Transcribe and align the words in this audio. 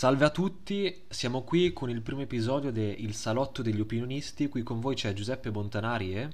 Salve 0.00 0.24
a 0.24 0.30
tutti, 0.30 1.02
siamo 1.10 1.42
qui 1.42 1.74
con 1.74 1.90
il 1.90 2.00
primo 2.00 2.22
episodio 2.22 2.72
de 2.72 2.88
Il 2.88 3.12
Salotto 3.12 3.60
degli 3.60 3.80
Opinionisti, 3.80 4.48
qui 4.48 4.62
con 4.62 4.80
voi 4.80 4.94
c'è 4.94 5.12
Giuseppe 5.12 5.50
Montanari 5.50 6.16
e... 6.16 6.28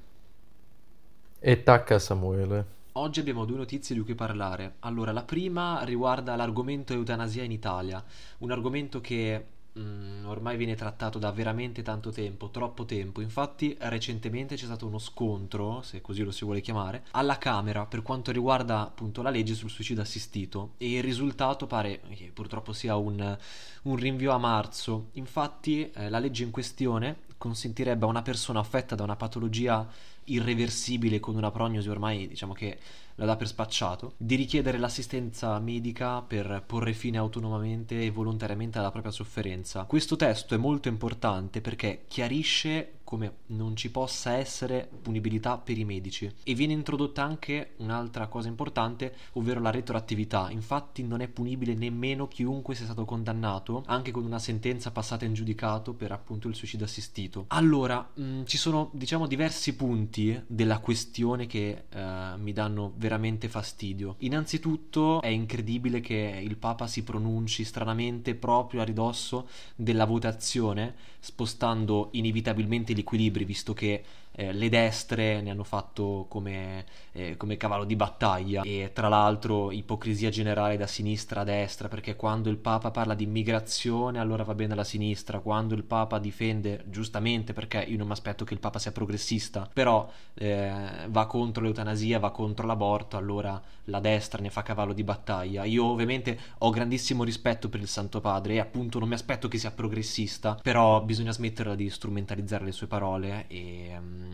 E 1.41 1.63
tacca 1.65 1.99
Samuele. 1.99 2.67
Oggi 2.93 3.19
abbiamo 3.19 3.45
due 3.45 3.57
notizie 3.57 3.97
di 3.97 4.03
cui 4.03 4.15
parlare. 4.15 4.77
Allora, 4.83 5.11
la 5.11 5.25
prima 5.25 5.83
riguarda 5.83 6.37
l'argomento 6.37 6.93
eutanasia 6.93 7.43
in 7.43 7.51
Italia, 7.51 8.05
un 8.39 8.53
argomento 8.53 9.01
che 9.01 9.47
mm, 9.79 10.25
ormai 10.27 10.57
viene 10.57 10.75
trattato 10.75 11.19
da 11.19 11.31
veramente 11.31 11.83
tanto 11.83 12.11
tempo, 12.11 12.51
troppo 12.51 12.85
tempo. 12.85 13.21
Infatti, 13.21 13.77
recentemente 13.81 14.57
c'è 14.57 14.65
stato 14.65 14.87
uno 14.87 14.99
scontro, 14.99 15.83
se 15.83 16.01
così 16.01 16.23
lo 16.23 16.31
si 16.31 16.45
vuole 16.45 16.61
chiamare, 16.61 17.05
alla 17.13 17.39
Camera 17.39 17.87
per 17.87 18.03
quanto 18.03 18.33
riguarda 18.33 18.81
appunto 18.81 19.23
la 19.23 19.31
legge 19.31 19.55
sul 19.55 19.71
suicidio 19.71 20.03
assistito 20.03 20.73
e 20.79 20.97
il 20.97 21.03
risultato 21.03 21.67
pare 21.67 22.01
che 22.15 22.31
purtroppo 22.33 22.73
sia 22.73 22.97
un, 22.97 23.37
un 23.83 23.97
rinvio 23.97 24.33
a 24.33 24.39
marzo. 24.39 25.09
Infatti, 25.13 25.91
eh, 25.91 26.09
la 26.09 26.19
legge 26.19 26.45
in 26.45 26.51
questione 26.51 27.25
consentirebbe 27.39 28.05
a 28.05 28.09
una 28.09 28.23
persona 28.23 28.61
affetta 28.61 28.95
da 28.95 29.03
una 29.03 29.17
patologia 29.17 29.87
irreversibile 30.27 31.21
con 31.21 31.37
una 31.37 31.51
prognosi 31.51 31.89
ormai 31.89 32.29
diciamo 32.29 32.53
che 32.53 32.79
la 33.17 33.25
dà 33.25 33.37
per 33.37 33.47
spacciato, 33.47 34.13
di 34.17 34.35
richiedere 34.35 34.79
l'assistenza 34.79 35.59
medica 35.59 36.21
per 36.21 36.63
porre 36.67 36.93
fine 36.93 37.17
autonomamente 37.17 38.03
e 38.03 38.11
volontariamente 38.11 38.79
alla 38.79 38.91
propria 38.91 39.13
sofferenza. 39.13 39.85
Questo 39.85 40.17
testo 40.17 40.55
è 40.55 40.59
molto 40.59 40.89
importante 40.89 41.61
perché 41.61 42.05
chiarisce 42.09 42.96
come 43.07 43.37
non 43.47 43.77
ci 43.77 43.93
possa 43.93 44.33
essere 44.33 44.91
punibilità 45.01 45.59
per 45.59 45.79
i 45.79 45.85
medici 45.85 46.29
e 46.43 46.55
viene 46.55 46.73
introdotta 46.73 47.23
anche 47.23 47.75
un'altra 47.77 48.27
cosa 48.27 48.49
importante, 48.49 49.15
ovvero 49.35 49.61
la 49.61 49.71
retroattività. 49.71 50.51
Infatti 50.51 51.05
non 51.05 51.21
è 51.21 51.29
punibile 51.29 51.75
nemmeno 51.75 52.27
chiunque 52.27 52.75
sia 52.75 52.85
stato 52.85 53.05
condannato, 53.05 53.85
anche 53.87 54.11
con 54.11 54.25
una 54.25 54.41
sentenza 54.41 54.91
passata 54.91 55.25
in 55.25 55.35
giudicato 55.35 55.95
per 55.95 56.11
appunto 56.11 56.49
il 56.49 56.57
suicidio 56.57 56.85
assistito. 56.85 57.45
Allora, 57.49 58.11
mh, 58.13 58.23
mm, 58.23 58.43
ci 58.45 58.59
sono 58.59 58.91
diciamo 58.93 59.29
diversi 59.29 59.77
punti 59.77 60.43
della 60.49 60.81
questione 60.81 61.47
che 61.47 61.85
eh, 61.89 62.35
mi 62.39 62.53
danno 62.53 62.93
veramente 62.97 63.49
fastidio. 63.49 64.17
Innanzitutto 64.19 65.21
è 65.21 65.29
incredibile 65.29 66.01
che 66.01 66.41
il 66.43 66.57
Papa 66.57 66.89
si 66.89 67.05
pronunci 67.05 67.63
stranamente 67.63 68.35
proprio 68.35 68.81
a 68.81 68.85
ridosso 68.85 69.49
della 69.77 70.07
votazione, 70.07 70.95
spostando 71.21 72.09
inevitabilmente 72.13 72.95
gli 72.97 73.01
equilibri, 73.01 73.45
visto 73.45 73.75
che 73.75 74.03
eh, 74.39 74.53
le 74.53 74.69
destre 74.69 75.41
ne 75.41 75.51
hanno 75.51 75.65
fatto 75.65 76.27
come, 76.29 76.85
eh, 77.13 77.37
come, 77.39 77.57
cavallo 77.57 77.85
di 77.85 77.97
battaglia 77.97 78.63
e 78.63 78.91
tra 78.93 79.09
l'altro 79.09 79.71
ipocrisia 79.71 80.29
generale 80.29 80.77
da 80.77 80.87
sinistra 80.87 81.41
a 81.41 81.45
destra 81.45 81.89
perché 81.89 82.17
quando 82.17 82.51
il 82.51 82.59
Papa 82.59 82.91
parla 82.91 83.15
di 83.15 83.25
immigrazione 83.25 84.19
allora 84.19 84.45
va 84.45 84.55
bene 84.55 84.75
la 84.75 84.85
sinistra, 84.85 85.41
quando 85.41 85.75
il 85.75 85.85
Papa 85.85 86.19
difende 86.19 86.85
giustamente 86.87 87.55
perché 87.55 87.79
io 87.79 87.97
non 87.97 88.07
mi 88.07 88.13
aspetto 88.13 88.45
che 88.45 88.53
il 88.53 88.61
Papa 88.61 88.79
sia 88.79 88.93
progressista, 88.93 89.69
però 89.73 90.07
eh, 90.35 91.07
va 91.09 91.27
contro 91.27 91.63
l'eutanasia, 91.63 92.19
va 92.19 92.31
contro 92.31 92.67
l'aborto, 92.67 93.17
allora 93.17 93.61
la 93.85 94.01
destra 94.01 94.43
ne 94.43 94.51
fa 94.51 94.63
cavallo 94.63 94.93
di 94.93 95.03
battaglia. 95.03 95.65
Io 95.65 95.85
ovviamente 95.85 96.39
ho 96.59 96.71
grandissimo 96.71 97.25
rispetto 97.25 97.69
per 97.69 97.81
il 97.81 97.89
Santo 97.89 98.21
Padre 98.21 98.55
e 98.55 98.61
appunto 98.61 98.99
non 98.99 99.09
mi 99.09 99.15
aspetto 99.15 99.49
che 99.49 99.59
sia 99.59 99.71
progressista, 99.71 100.59
però 100.63 101.03
bisogna 101.03 101.33
smetterla 101.33 101.75
di 101.75 101.89
strumentalizzare 101.89 102.65
le 102.65 102.73
sue 102.73 102.87
parole 102.87 103.47
e 103.49 103.97
um, 103.97 104.26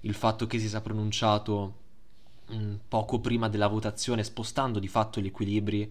il 0.00 0.14
fatto 0.14 0.46
che 0.46 0.58
si 0.58 0.68
sia 0.68 0.80
pronunciato 0.80 1.74
mh, 2.46 2.74
poco 2.88 3.20
prima 3.20 3.48
della 3.48 3.68
votazione, 3.68 4.24
spostando 4.24 4.78
di 4.78 4.88
fatto 4.88 5.20
gli 5.20 5.26
equilibri. 5.26 5.90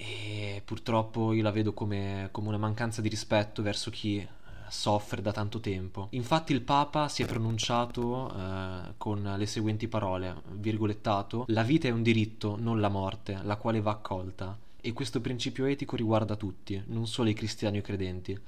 E 0.00 0.62
purtroppo 0.64 1.32
io 1.32 1.42
la 1.42 1.50
vedo 1.50 1.72
come, 1.72 2.28
come 2.30 2.48
una 2.48 2.56
mancanza 2.56 3.00
di 3.00 3.08
rispetto 3.08 3.62
verso 3.62 3.90
chi 3.90 4.18
eh, 4.18 4.28
soffre 4.68 5.20
da 5.20 5.32
tanto 5.32 5.58
tempo. 5.58 6.06
Infatti 6.10 6.52
il 6.52 6.60
Papa 6.60 7.08
si 7.08 7.24
è 7.24 7.26
pronunciato 7.26 8.32
eh, 8.32 8.94
con 8.96 9.34
le 9.36 9.46
seguenti 9.46 9.88
parole, 9.88 10.42
virgolettato, 10.52 11.46
la 11.48 11.64
vita 11.64 11.88
è 11.88 11.90
un 11.90 12.02
diritto, 12.02 12.56
non 12.56 12.80
la 12.80 12.88
morte, 12.88 13.40
la 13.42 13.56
quale 13.56 13.80
va 13.80 13.90
accolta. 13.90 14.56
E 14.80 14.92
questo 14.92 15.20
principio 15.20 15.64
etico 15.64 15.96
riguarda 15.96 16.36
tutti, 16.36 16.80
non 16.86 17.08
solo 17.08 17.28
i 17.28 17.34
cristiani 17.34 17.78
o 17.78 17.80
i 17.80 17.82
credenti. 17.82 18.38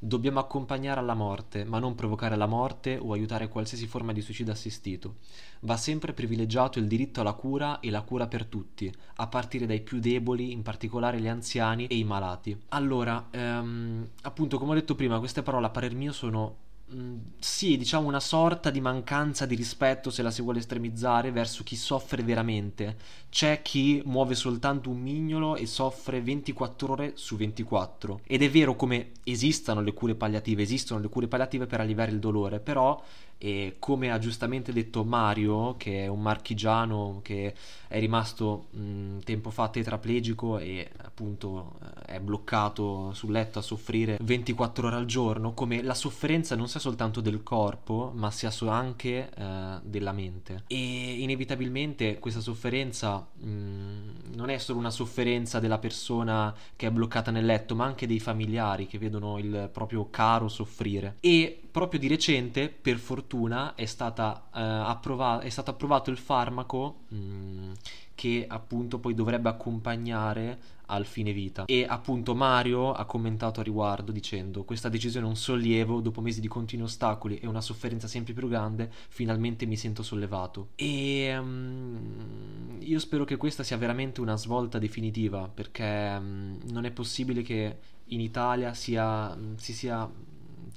Dobbiamo 0.00 0.38
accompagnare 0.38 1.00
alla 1.00 1.14
morte, 1.14 1.64
ma 1.64 1.80
non 1.80 1.96
provocare 1.96 2.36
la 2.36 2.46
morte 2.46 2.98
o 3.02 3.12
aiutare 3.12 3.48
qualsiasi 3.48 3.88
forma 3.88 4.12
di 4.12 4.20
suicidio 4.20 4.52
assistito. 4.52 5.16
Va 5.62 5.76
sempre 5.76 6.12
privilegiato 6.12 6.78
il 6.78 6.86
diritto 6.86 7.20
alla 7.20 7.32
cura 7.32 7.80
e 7.80 7.90
la 7.90 8.02
cura 8.02 8.28
per 8.28 8.46
tutti, 8.46 8.92
a 9.16 9.26
partire 9.26 9.66
dai 9.66 9.80
più 9.80 9.98
deboli, 9.98 10.52
in 10.52 10.62
particolare 10.62 11.20
gli 11.20 11.26
anziani 11.26 11.86
e 11.88 11.96
i 11.96 12.04
malati. 12.04 12.56
Allora, 12.68 13.26
ehm, 13.32 14.08
appunto, 14.22 14.58
come 14.58 14.70
ho 14.70 14.74
detto 14.74 14.94
prima, 14.94 15.18
queste 15.18 15.42
parole 15.42 15.66
a 15.66 15.70
parer 15.70 15.94
mio 15.96 16.12
sono 16.12 16.66
Mm, 16.94 17.18
sì, 17.38 17.76
diciamo 17.76 18.08
una 18.08 18.20
sorta 18.20 18.70
di 18.70 18.80
mancanza 18.80 19.44
di 19.44 19.54
rispetto, 19.54 20.08
se 20.08 20.22
la 20.22 20.30
si 20.30 20.40
vuole 20.40 20.60
estremizzare, 20.60 21.30
verso 21.30 21.62
chi 21.62 21.76
soffre 21.76 22.22
veramente. 22.22 22.96
C'è 23.28 23.60
chi 23.60 24.00
muove 24.06 24.34
soltanto 24.34 24.88
un 24.88 24.98
mignolo 24.98 25.56
e 25.56 25.66
soffre 25.66 26.22
24 26.22 26.92
ore 26.92 27.12
su 27.14 27.36
24. 27.36 28.20
Ed 28.24 28.42
è 28.42 28.48
vero 28.48 28.74
come 28.74 29.10
esistono 29.24 29.82
le 29.82 29.92
cure 29.92 30.14
palliative, 30.14 30.62
esistono 30.62 31.00
le 31.00 31.08
cure 31.08 31.28
palliative 31.28 31.66
per 31.66 31.80
alleviare 31.80 32.10
il 32.10 32.20
dolore, 32.20 32.58
però 32.58 33.02
e 33.38 33.76
come 33.78 34.10
ha 34.10 34.18
giustamente 34.18 34.72
detto 34.72 35.04
Mario, 35.04 35.76
che 35.76 36.04
è 36.04 36.06
un 36.08 36.20
marchigiano 36.20 37.20
che 37.22 37.54
è 37.86 37.98
rimasto 38.00 38.66
mh, 38.70 39.18
tempo 39.24 39.50
fa 39.50 39.68
tetraplegico 39.68 40.58
e 40.58 40.90
appunto 40.98 41.78
eh, 42.06 42.16
è 42.16 42.20
bloccato 42.20 43.12
sul 43.14 43.32
letto 43.32 43.60
a 43.60 43.62
soffrire 43.62 44.18
24 44.20 44.88
ore 44.88 44.96
al 44.96 45.06
giorno, 45.06 45.54
come 45.54 45.82
la 45.82 45.94
sofferenza 45.94 46.56
non 46.56 46.68
sia 46.68 46.80
soltanto 46.80 47.20
del 47.20 47.42
corpo, 47.42 48.12
ma 48.14 48.30
sia 48.30 48.50
anche 48.66 49.30
eh, 49.32 49.78
della 49.82 50.12
mente. 50.12 50.64
E 50.66 51.22
inevitabilmente 51.22 52.18
questa 52.18 52.40
sofferenza 52.40 53.26
mh, 53.34 54.34
non 54.34 54.50
è 54.50 54.58
solo 54.58 54.78
una 54.78 54.90
sofferenza 54.90 55.60
della 55.60 55.78
persona 55.78 56.54
che 56.74 56.88
è 56.88 56.90
bloccata 56.90 57.30
nel 57.30 57.44
letto, 57.44 57.74
ma 57.74 57.84
anche 57.84 58.06
dei 58.06 58.20
familiari 58.20 58.86
che 58.86 58.98
vedono 58.98 59.38
il 59.38 59.70
proprio 59.72 60.08
caro 60.10 60.48
soffrire. 60.48 61.16
E 61.20 61.67
proprio 61.70 62.00
di 62.00 62.08
recente, 62.08 62.68
per 62.68 62.98
fortuna, 62.98 63.74
è, 63.74 63.84
stata, 63.84 64.48
eh, 64.54 64.60
approva- 64.60 65.40
è 65.40 65.48
stato 65.48 65.70
approvato 65.70 66.10
il 66.10 66.18
farmaco 66.18 67.00
mh, 67.08 67.16
mm, 67.16 67.72
che 68.14 68.46
appunto 68.48 68.98
poi 68.98 69.14
dovrebbe 69.14 69.48
accompagnare 69.48 70.58
al 70.86 71.06
fine 71.06 71.32
vita. 71.32 71.64
E 71.66 71.86
appunto 71.88 72.34
Mario 72.34 72.92
ha 72.92 73.04
commentato 73.04 73.60
a 73.60 73.62
riguardo 73.62 74.12
dicendo: 74.12 74.64
Questa 74.64 74.88
decisione 74.88 75.26
è 75.26 75.28
un 75.28 75.36
sollievo, 75.36 76.00
dopo 76.00 76.20
mesi 76.20 76.40
di 76.40 76.48
continui 76.48 76.86
ostacoli 76.86 77.38
e 77.38 77.46
una 77.46 77.60
sofferenza 77.60 78.06
sempre 78.06 78.32
più 78.32 78.48
grande, 78.48 78.90
finalmente 79.08 79.66
mi 79.66 79.76
sento 79.76 80.02
sollevato. 80.02 80.68
E 80.74 81.36
um, 81.38 82.76
io 82.80 82.98
spero 82.98 83.24
che 83.24 83.36
questa 83.36 83.62
sia 83.62 83.76
veramente 83.76 84.20
una 84.20 84.36
svolta 84.36 84.78
definitiva, 84.78 85.48
perché 85.48 86.16
um, 86.18 86.58
non 86.70 86.84
è 86.84 86.90
possibile 86.90 87.42
che 87.42 87.76
in 88.06 88.20
Italia 88.20 88.72
sia, 88.74 89.36
si 89.56 89.72
sia 89.72 90.10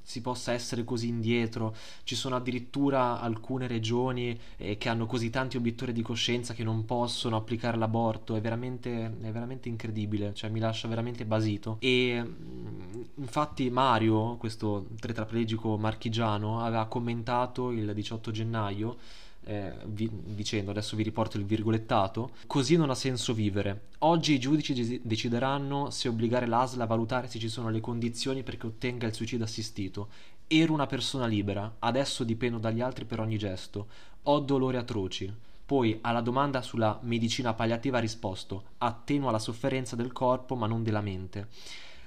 si 0.02 0.22
possa 0.22 0.52
essere 0.54 0.84
così 0.84 1.08
indietro. 1.08 1.76
Ci 2.04 2.16
sono 2.16 2.36
addirittura 2.36 3.20
alcune 3.20 3.68
regioni 3.68 4.38
eh, 4.58 4.78
che 4.78 4.90
hanno 4.90 5.06
così 5.06 5.30
tanti 5.30 5.58
obiettori 5.58 5.94
di 5.94 6.02
coscienza 6.02 6.54
che 6.54 6.64
non 6.64 6.86
possono 6.86 7.36
applicare 7.36 7.78
l'aborto. 7.78 8.36
È 8.36 8.42
veramente, 8.42 9.06
è 9.22 9.32
veramente 9.32 9.70
incredibile, 9.70 10.34
cioè 10.34 10.50
mi 10.50 10.60
lascia 10.60 10.88
veramente 10.88 11.26
basito. 11.26 11.78
E 11.80 12.22
mm, 12.24 13.02
infatti 13.16 13.70
Mario, 13.70 14.38
questo 14.38 14.88
tetraplegico 15.00 15.78
marchigiano, 15.78 16.62
aveva 16.64 16.86
commentato 16.86 17.72
il 17.72 17.94
18 17.94 18.32
gennaio 18.32 18.98
eh, 19.44 19.74
vi, 19.86 20.10
dicendo, 20.12 20.72
adesso 20.72 20.96
vi 20.96 21.04
riporto 21.04 21.38
il 21.38 21.46
virgolettato, 21.46 22.32
così 22.48 22.76
non 22.76 22.90
ha 22.90 22.96
senso 22.96 23.34
vivere. 23.34 23.88
Oggi 24.00 24.34
i 24.34 24.40
giudici 24.40 25.02
decideranno 25.04 25.90
se 25.90 26.08
obbligare 26.08 26.48
l'ASL 26.48 26.82
a 26.82 26.86
valutare 26.86 27.28
se 27.28 27.40
ci 27.40 27.50
sono 27.50 27.70
le 27.70 27.80
condizioni 27.80 28.44
perché 28.44 28.68
ottenga 28.68 29.08
il 29.08 29.14
suicidio 29.14 29.46
assistito. 29.46 30.10
Ero 30.48 30.74
una 30.74 30.86
persona 30.86 31.26
libera, 31.28 31.78
adesso 31.80 32.24
dipendo 32.24 32.58
dagli 32.58 32.82
altri 32.82 33.06
per 33.06 33.20
ogni 33.20 33.38
gesto. 33.38 33.88
Ho 34.24 34.40
dolori 34.40 34.78
atroci. 34.78 35.34
Poi 35.66 36.00
alla 36.02 36.20
domanda 36.20 36.62
sulla 36.62 37.00
medicina 37.04 37.54
palliativa 37.54 37.98
ha 37.98 38.02
risposto: 38.02 38.64
attenua 38.80 39.32
la 39.32 39.40
sofferenza 39.40 39.96
del 39.96 40.12
corpo 40.12 40.56
ma 40.56 40.68
non 40.68 40.84
della 40.84 41.02
mente. 41.02 41.48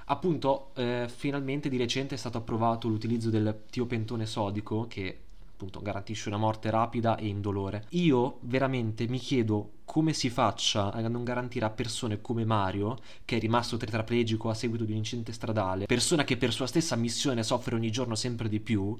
Appunto, 0.07 0.73
eh, 0.75 1.09
finalmente 1.09 1.71
di 1.71 1.79
recente 1.79 2.15
è 2.15 2.19
stato 2.19 2.37
approvato 2.37 2.89
l'utilizzo 2.89 3.31
del 3.31 3.63
tiopentone 3.71 4.27
sodico, 4.27 4.87
che 4.87 5.21
appunto 5.65 5.81
garantisce 5.81 6.29
una 6.29 6.37
morte 6.37 6.71
rapida 6.71 7.17
e 7.17 7.27
indolore. 7.27 7.87
Io 7.91 8.39
veramente 8.43 9.09
mi 9.09 9.19
chiedo 9.19 9.71
come 9.85 10.13
si 10.13 10.29
faccia 10.29 10.93
a 10.93 11.09
non 11.09 11.25
garantire 11.25 11.65
a 11.65 11.71
persone 11.71 12.21
come 12.21 12.45
Mario, 12.45 12.99
che 13.25 13.37
è 13.37 13.41
rimasto 13.41 13.77
tetraplegico 13.77 14.51
a 14.51 14.55
seguito 14.55 14.85
di 14.85 14.93
un 14.93 14.99
incidente 14.99 15.33
stradale, 15.33 15.87
persona 15.87 16.25
che 16.25 16.37
per 16.37 16.53
sua 16.53 16.67
stessa 16.67 16.97
missione 16.97 17.43
soffre 17.43 17.75
ogni 17.75 17.91
giorno 17.91 18.15
sempre 18.15 18.49
di 18.49 18.61
più, 18.61 18.97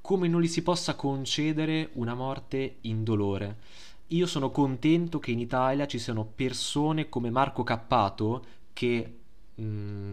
come 0.00 0.28
non 0.28 0.40
gli 0.40 0.48
si 0.48 0.62
possa 0.62 0.94
concedere 0.94 1.90
una 1.94 2.14
morte 2.14 2.76
indolore. 2.82 3.58
Io 4.08 4.26
sono 4.26 4.50
contento 4.50 5.18
che 5.18 5.30
in 5.30 5.38
Italia 5.38 5.86
ci 5.86 5.98
siano 5.98 6.24
persone 6.24 7.08
come 7.08 7.30
Marco 7.30 7.62
Cappato 7.62 8.44
che 8.72 9.20
Mm, 9.60 10.12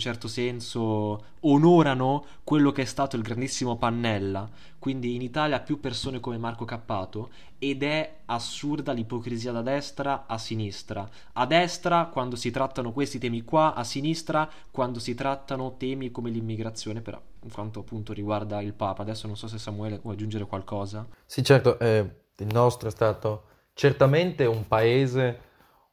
certo 0.00 0.26
senso 0.26 1.24
onorano 1.40 2.24
quello 2.42 2.72
che 2.72 2.82
è 2.82 2.86
stato 2.86 3.14
il 3.14 3.22
grandissimo 3.22 3.76
Pannella, 3.76 4.48
quindi 4.80 5.14
in 5.14 5.22
Italia 5.22 5.60
più 5.60 5.78
persone 5.78 6.18
come 6.18 6.38
Marco 6.38 6.64
Cappato 6.64 7.30
ed 7.58 7.84
è 7.84 8.16
assurda 8.24 8.92
l'ipocrisia 8.92 9.52
da 9.52 9.62
destra 9.62 10.24
a 10.26 10.38
sinistra. 10.38 11.08
A 11.34 11.46
destra 11.46 12.06
quando 12.06 12.34
si 12.34 12.50
trattano 12.50 12.92
questi 12.92 13.18
temi 13.18 13.44
qua, 13.44 13.74
a 13.74 13.84
sinistra 13.84 14.48
quando 14.70 14.98
si 14.98 15.14
trattano 15.14 15.76
temi 15.76 16.10
come 16.10 16.30
l'immigrazione, 16.30 17.00
però 17.00 17.20
in 17.42 17.52
quanto 17.52 17.80
appunto 17.80 18.12
riguarda 18.12 18.60
il 18.62 18.72
Papa. 18.72 19.02
Adesso 19.02 19.26
non 19.26 19.36
so 19.36 19.46
se 19.46 19.58
Samuele 19.58 19.98
vuole 19.98 20.16
aggiungere 20.16 20.46
qualcosa. 20.46 21.06
Sì, 21.26 21.44
certo, 21.44 21.78
eh, 21.78 21.98
il 22.38 22.48
nostro 22.50 22.88
è 22.88 22.90
stato 22.90 23.44
certamente 23.74 24.46
un 24.46 24.66
paese, 24.66 25.40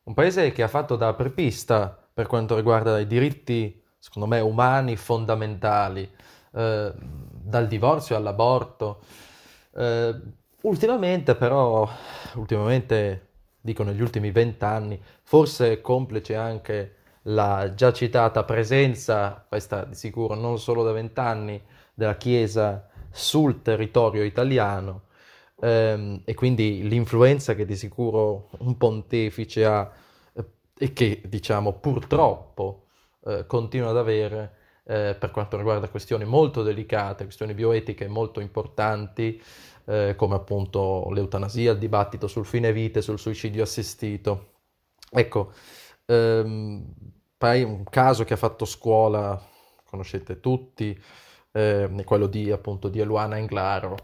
un 0.04 0.14
paese 0.14 0.52
che 0.52 0.64
ha 0.64 0.68
fatto 0.68 0.96
da 0.96 1.10
apripista 1.10 2.07
per 2.18 2.26
quanto 2.26 2.56
riguarda 2.56 3.00
i 3.00 3.06
diritti, 3.06 3.80
secondo 4.00 4.28
me, 4.28 4.40
umani 4.40 4.96
fondamentali, 4.96 6.10
eh, 6.52 6.92
dal 6.96 7.68
divorzio 7.68 8.16
all'aborto. 8.16 9.02
Eh, 9.76 10.16
ultimamente 10.62 11.36
però, 11.36 11.88
ultimamente 12.34 13.28
dico 13.62 13.84
negli 13.84 14.02
ultimi 14.02 14.32
vent'anni, 14.32 15.00
forse 15.22 15.80
complice 15.80 16.36
anche 16.36 16.96
la 17.26 17.76
già 17.76 17.94
citata 17.94 18.44
presenza, 18.44 19.46
questa 19.48 19.84
di 19.84 19.94
sicuro 19.94 20.34
non 20.34 20.58
solo 20.58 20.84
da 20.84 20.94
vent'anni, 20.94 21.62
della 21.94 22.18
Chiesa 22.18 22.90
sul 23.12 23.62
territorio 23.62 24.24
italiano 24.24 25.04
ehm, 25.62 26.22
e 26.26 26.34
quindi 26.34 26.88
l'influenza 26.88 27.54
che 27.54 27.66
di 27.66 27.76
sicuro 27.76 28.50
un 28.58 28.76
pontefice 28.76 29.66
ha 29.66 30.06
e 30.78 30.94
che 30.94 31.22
diciamo 31.26 31.74
purtroppo 31.74 32.88
eh, 33.26 33.46
continua 33.46 33.90
ad 33.90 33.98
avere 33.98 34.56
eh, 34.86 35.16
per 35.20 35.32
quanto 35.32 35.58
riguarda 35.58 35.90
questioni 35.90 36.24
molto 36.24 36.64
delicate, 36.64 37.26
questioni 37.26 37.54
bioetiche 37.54 38.08
molto 38.08 38.40
importanti, 38.40 39.42
eh, 39.86 40.16
come 40.16 40.36
appunto 40.36 41.10
l'eutanasia, 41.12 41.74
il 41.74 41.78
dibattito 41.78 42.28
sul 42.28 42.46
fine 42.46 42.72
vita, 42.72 43.02
sul 43.02 43.20
suicidio 43.20 43.64
assistito. 43.64 44.54
Ecco, 45.12 45.52
ehm, 46.06 46.94
poi 47.38 47.64
un 47.64 47.84
caso 47.84 48.24
che 48.24 48.34
ha 48.34 48.38
fatto 48.38 48.66
scuola, 48.66 49.42
conoscete 49.86 50.40
tutti, 50.40 50.98
eh, 51.52 51.90
è 51.94 52.04
quello 52.04 52.28
di 52.28 52.52
appunto 52.52 52.88
di 52.90 53.00
Eluana 53.00 53.38
Englaro, 53.38 53.96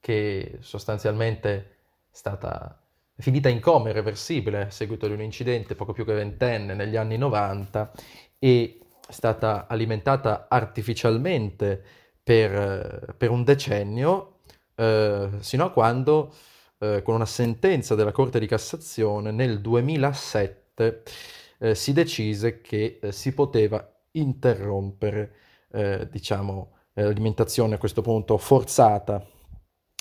che 0.00 0.58
sostanzialmente 0.60 1.48
è 1.50 1.66
stata 2.10 2.81
finita 3.16 3.48
in 3.48 3.60
coma 3.60 3.90
irreversibile 3.90 4.62
a 4.62 4.70
seguito 4.70 5.06
di 5.06 5.12
un 5.12 5.22
incidente 5.22 5.74
poco 5.74 5.92
più 5.92 6.04
che 6.04 6.14
ventenne 6.14 6.74
negli 6.74 6.96
anni 6.96 7.16
90 7.16 7.92
e 8.38 8.78
è 9.06 9.12
stata 9.12 9.66
alimentata 9.68 10.46
artificialmente 10.48 11.82
per, 12.22 13.14
per 13.16 13.30
un 13.30 13.44
decennio, 13.44 14.38
eh, 14.74 15.28
sino 15.40 15.64
a 15.64 15.70
quando, 15.70 16.32
eh, 16.78 17.02
con 17.02 17.14
una 17.14 17.26
sentenza 17.26 17.94
della 17.94 18.12
Corte 18.12 18.38
di 18.38 18.46
Cassazione 18.46 19.30
nel 19.30 19.60
2007, 19.60 21.02
eh, 21.58 21.74
si 21.74 21.92
decise 21.92 22.60
che 22.60 22.98
eh, 23.02 23.12
si 23.12 23.34
poteva 23.34 23.86
interrompere, 24.12 25.34
eh, 25.72 26.08
diciamo, 26.10 26.72
l'alimentazione 26.94 27.74
a 27.74 27.78
questo 27.78 28.02
punto 28.02 28.36
forzata 28.38 29.26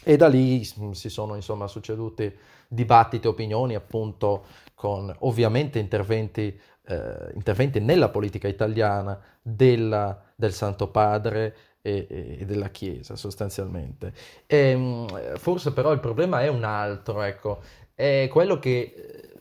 e 0.04 0.18
da 0.18 0.28
lì 0.28 0.64
si 0.64 1.10
sono 1.10 1.36
insomma 1.36 1.68
succeduti 1.68 2.34
dibattiti 2.68 3.28
opinioni 3.28 3.76
appunto 3.76 4.46
con 4.74 5.14
ovviamente 5.20 5.80
interventi 5.80 6.60
eh, 6.88 7.32
interventi 7.36 7.80
nella 7.80 8.10
politica 8.10 8.48
italiana 8.48 9.20
della, 9.42 10.20
del 10.36 10.54
Santo 10.54 10.90
Padre 10.90 11.56
e, 11.82 12.38
e, 12.40 12.46
della 12.46 12.70
Chiesa 12.70 13.16
sostanzialmente. 13.16 14.14
E, 14.46 14.58
ehm, 14.58 15.38
forse 15.38 15.74
però 15.74 15.92
il 15.92 16.00
problema 16.00 16.42
è 16.42 16.48
un 16.48 16.64
altro, 16.64 17.22
ecco, 17.22 17.62
è 17.94 18.28
quello 18.32 18.60
che, 18.60 19.32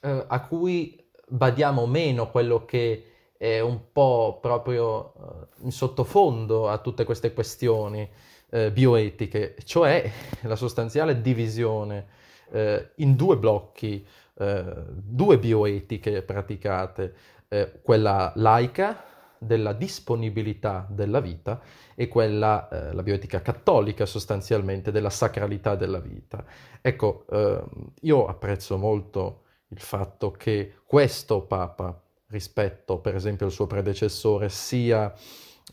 eh, 0.00 0.24
a 0.26 0.46
cui 0.46 1.04
badiamo 1.26 1.86
meno, 1.86 2.30
quello 2.30 2.64
che 2.64 3.04
è 3.36 3.60
un 3.60 3.92
po' 3.92 4.38
proprio 4.40 5.12
eh, 5.14 5.46
in 5.64 5.72
sottofondo 5.72 6.68
a 6.68 6.78
tutte 6.78 7.04
queste 7.04 7.32
questioni 7.32 8.08
eh, 8.50 8.70
bioetiche, 8.72 9.56
cioè 9.64 10.10
la 10.42 10.56
sostanziale 10.56 11.20
divisione 11.20 12.06
eh, 12.50 12.90
in 12.96 13.16
due 13.16 13.36
blocchi 13.36 14.06
eh, 14.38 14.84
due 14.86 15.36
bioetiche 15.38 16.22
praticate, 16.22 17.14
eh, 17.48 17.80
quella 17.82 18.32
laica 18.36 19.04
della 19.36 19.72
disponibilità 19.72 20.86
della 20.88 21.20
vita 21.20 21.60
e 21.94 22.06
quella, 22.06 22.68
eh, 22.68 22.92
la 22.92 23.02
bioetica 23.02 23.42
cattolica 23.42 24.06
sostanzialmente, 24.06 24.92
della 24.92 25.10
sacralità 25.10 25.74
della 25.74 25.98
vita. 25.98 26.44
Ecco, 26.80 27.24
eh, 27.30 27.64
io 28.02 28.26
apprezzo 28.26 28.76
molto 28.76 29.42
il 29.68 29.80
fatto 29.80 30.30
che 30.30 30.74
questo 30.84 31.42
Papa, 31.42 32.00
rispetto 32.28 32.98
per 32.98 33.16
esempio 33.16 33.46
al 33.46 33.52
suo 33.52 33.66
predecessore, 33.66 34.48
sia 34.48 35.12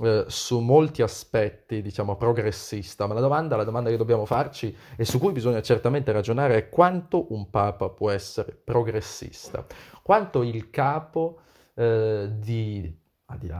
eh, 0.02 0.26
su 0.28 0.60
molti 0.60 1.02
aspetti, 1.02 1.82
diciamo, 1.82 2.16
progressista, 2.18 3.08
ma 3.08 3.14
la 3.14 3.22
domanda, 3.22 3.56
la 3.56 3.64
domanda 3.64 3.90
che 3.90 3.98
dobbiamo 3.98 4.26
farci 4.26 4.76
e 4.96 5.06
su 5.06 5.20
cui 5.20 5.32
bisogna 5.32 5.62
certamente 5.62 6.12
ragionare 6.12 6.58
è 6.58 6.70
quanto 6.70 7.34
un 7.34 7.50
papa 7.50 7.90
può 7.90 8.10
essere 8.10 8.52
progressista, 8.62 9.66
quanto 10.02 10.44
il 10.44 10.70
capo 10.70 11.40
eh, 11.76 12.30
di, 12.38 12.82
di, 13.38 13.52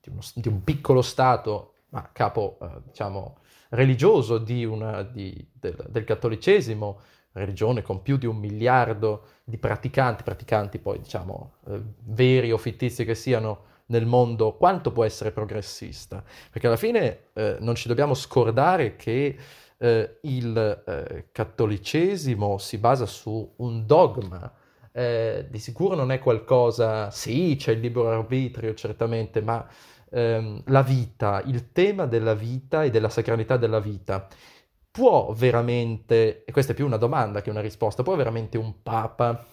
di, 0.00 0.10
uno, 0.10 0.20
di, 0.34 0.48
un 0.48 0.62
piccolo 0.62 1.02
Stato, 1.02 1.74
ma 1.90 2.08
capo, 2.12 2.58
eh, 2.62 2.82
diciamo, 2.86 3.38
religioso 3.70 4.42
una, 4.46 5.02
del, 5.02 5.46
del 5.58 6.04
cattolicesimo, 6.04 7.00
religione 7.32 7.82
con 7.82 8.02
più 8.02 8.16
di 8.16 8.26
un 8.26 8.36
miliardo 8.36 9.26
di 9.44 9.56
praticanti, 9.56 10.22
praticanti 10.22 10.78
poi 10.78 10.98
diciamo 10.98 11.54
eh, 11.68 11.80
veri 12.04 12.50
o 12.50 12.58
fittizi 12.58 13.04
che 13.04 13.14
siano, 13.14 13.66
nel 13.90 14.06
mondo 14.06 14.56
quanto 14.56 14.92
può 14.92 15.04
essere 15.04 15.30
progressista, 15.30 16.22
perché 16.50 16.66
alla 16.66 16.76
fine 16.76 17.26
eh, 17.34 17.56
non 17.60 17.74
ci 17.74 17.88
dobbiamo 17.88 18.14
scordare 18.14 18.96
che 18.96 19.36
eh, 19.76 20.18
il 20.22 20.82
eh, 20.86 21.26
cattolicesimo 21.32 22.58
si 22.58 22.78
basa 22.78 23.06
su 23.06 23.54
un 23.56 23.86
dogma, 23.86 24.52
eh, 24.92 25.46
di 25.48 25.58
sicuro 25.58 25.94
non 25.94 26.10
è 26.10 26.18
qualcosa, 26.18 27.10
sì, 27.10 27.56
c'è 27.58 27.72
il 27.72 27.80
libero 27.80 28.10
arbitrio 28.10 28.74
certamente, 28.74 29.40
ma 29.40 29.66
ehm, 30.10 30.62
la 30.66 30.82
vita, 30.82 31.42
il 31.46 31.72
tema 31.72 32.06
della 32.06 32.34
vita 32.34 32.84
e 32.84 32.90
della 32.90 33.08
sacralità 33.08 33.56
della 33.56 33.80
vita, 33.80 34.26
può 34.90 35.32
veramente, 35.32 36.44
e 36.44 36.52
questa 36.52 36.72
è 36.72 36.74
più 36.74 36.86
una 36.86 36.96
domanda 36.96 37.42
che 37.42 37.50
una 37.50 37.60
risposta, 37.60 38.02
può 38.02 38.16
veramente 38.16 38.58
un 38.58 38.82
papa 38.82 39.46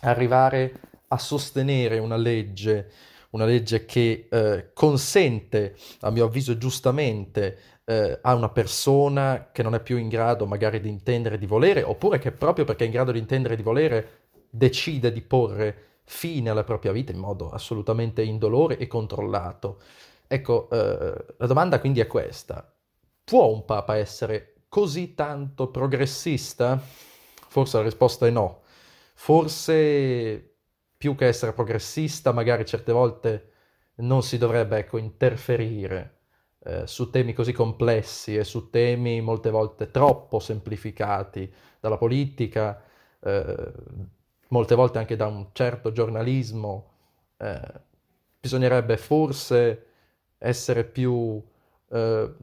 arrivare 0.00 0.80
a 1.08 1.18
sostenere 1.18 1.98
una 1.98 2.16
legge 2.16 2.90
una 3.36 3.44
legge 3.44 3.84
che 3.84 4.28
eh, 4.30 4.70
consente, 4.72 5.76
a 6.00 6.10
mio 6.10 6.24
avviso 6.24 6.56
giustamente, 6.56 7.58
eh, 7.84 8.18
a 8.20 8.34
una 8.34 8.48
persona 8.48 9.50
che 9.52 9.62
non 9.62 9.74
è 9.74 9.80
più 9.80 9.98
in 9.98 10.08
grado 10.08 10.46
magari 10.46 10.80
di 10.80 10.88
intendere 10.88 11.38
di 11.38 11.46
volere, 11.46 11.82
oppure 11.82 12.18
che 12.18 12.32
proprio 12.32 12.64
perché 12.64 12.84
è 12.84 12.86
in 12.86 12.92
grado 12.92 13.12
di 13.12 13.18
intendere 13.18 13.54
di 13.54 13.62
volere 13.62 14.24
decide 14.50 15.12
di 15.12 15.20
porre 15.20 15.84
fine 16.04 16.50
alla 16.50 16.64
propria 16.64 16.92
vita 16.92 17.12
in 17.12 17.18
modo 17.18 17.50
assolutamente 17.50 18.22
indolore 18.22 18.78
e 18.78 18.86
controllato. 18.86 19.80
Ecco, 20.26 20.68
eh, 20.70 21.24
la 21.36 21.46
domanda 21.46 21.78
quindi 21.78 22.00
è 22.00 22.06
questa. 22.06 22.72
Può 23.22 23.46
un 23.48 23.64
Papa 23.64 23.96
essere 23.96 24.54
così 24.68 25.14
tanto 25.14 25.68
progressista? 25.68 26.80
Forse 27.48 27.76
la 27.76 27.82
risposta 27.82 28.26
è 28.26 28.30
no. 28.30 28.62
Forse 29.14 30.55
più 30.96 31.14
che 31.14 31.26
essere 31.26 31.52
progressista, 31.52 32.32
magari 32.32 32.64
certe 32.64 32.92
volte 32.92 33.50
non 33.96 34.22
si 34.22 34.38
dovrebbe 34.38 34.78
ecco, 34.78 34.98
interferire 34.98 36.16
eh, 36.64 36.86
su 36.86 37.10
temi 37.10 37.32
così 37.32 37.52
complessi 37.52 38.36
e 38.36 38.44
su 38.44 38.70
temi 38.70 39.20
molte 39.20 39.50
volte 39.50 39.90
troppo 39.90 40.38
semplificati 40.38 41.52
dalla 41.80 41.96
politica, 41.96 42.82
eh, 43.20 43.72
molte 44.48 44.74
volte 44.74 44.98
anche 44.98 45.16
da 45.16 45.26
un 45.26 45.48
certo 45.52 45.92
giornalismo. 45.92 46.90
Eh, 47.36 47.80
bisognerebbe 48.40 48.96
forse 48.96 49.86
essere 50.38 50.84
più, 50.84 51.42
eh, 51.90 52.34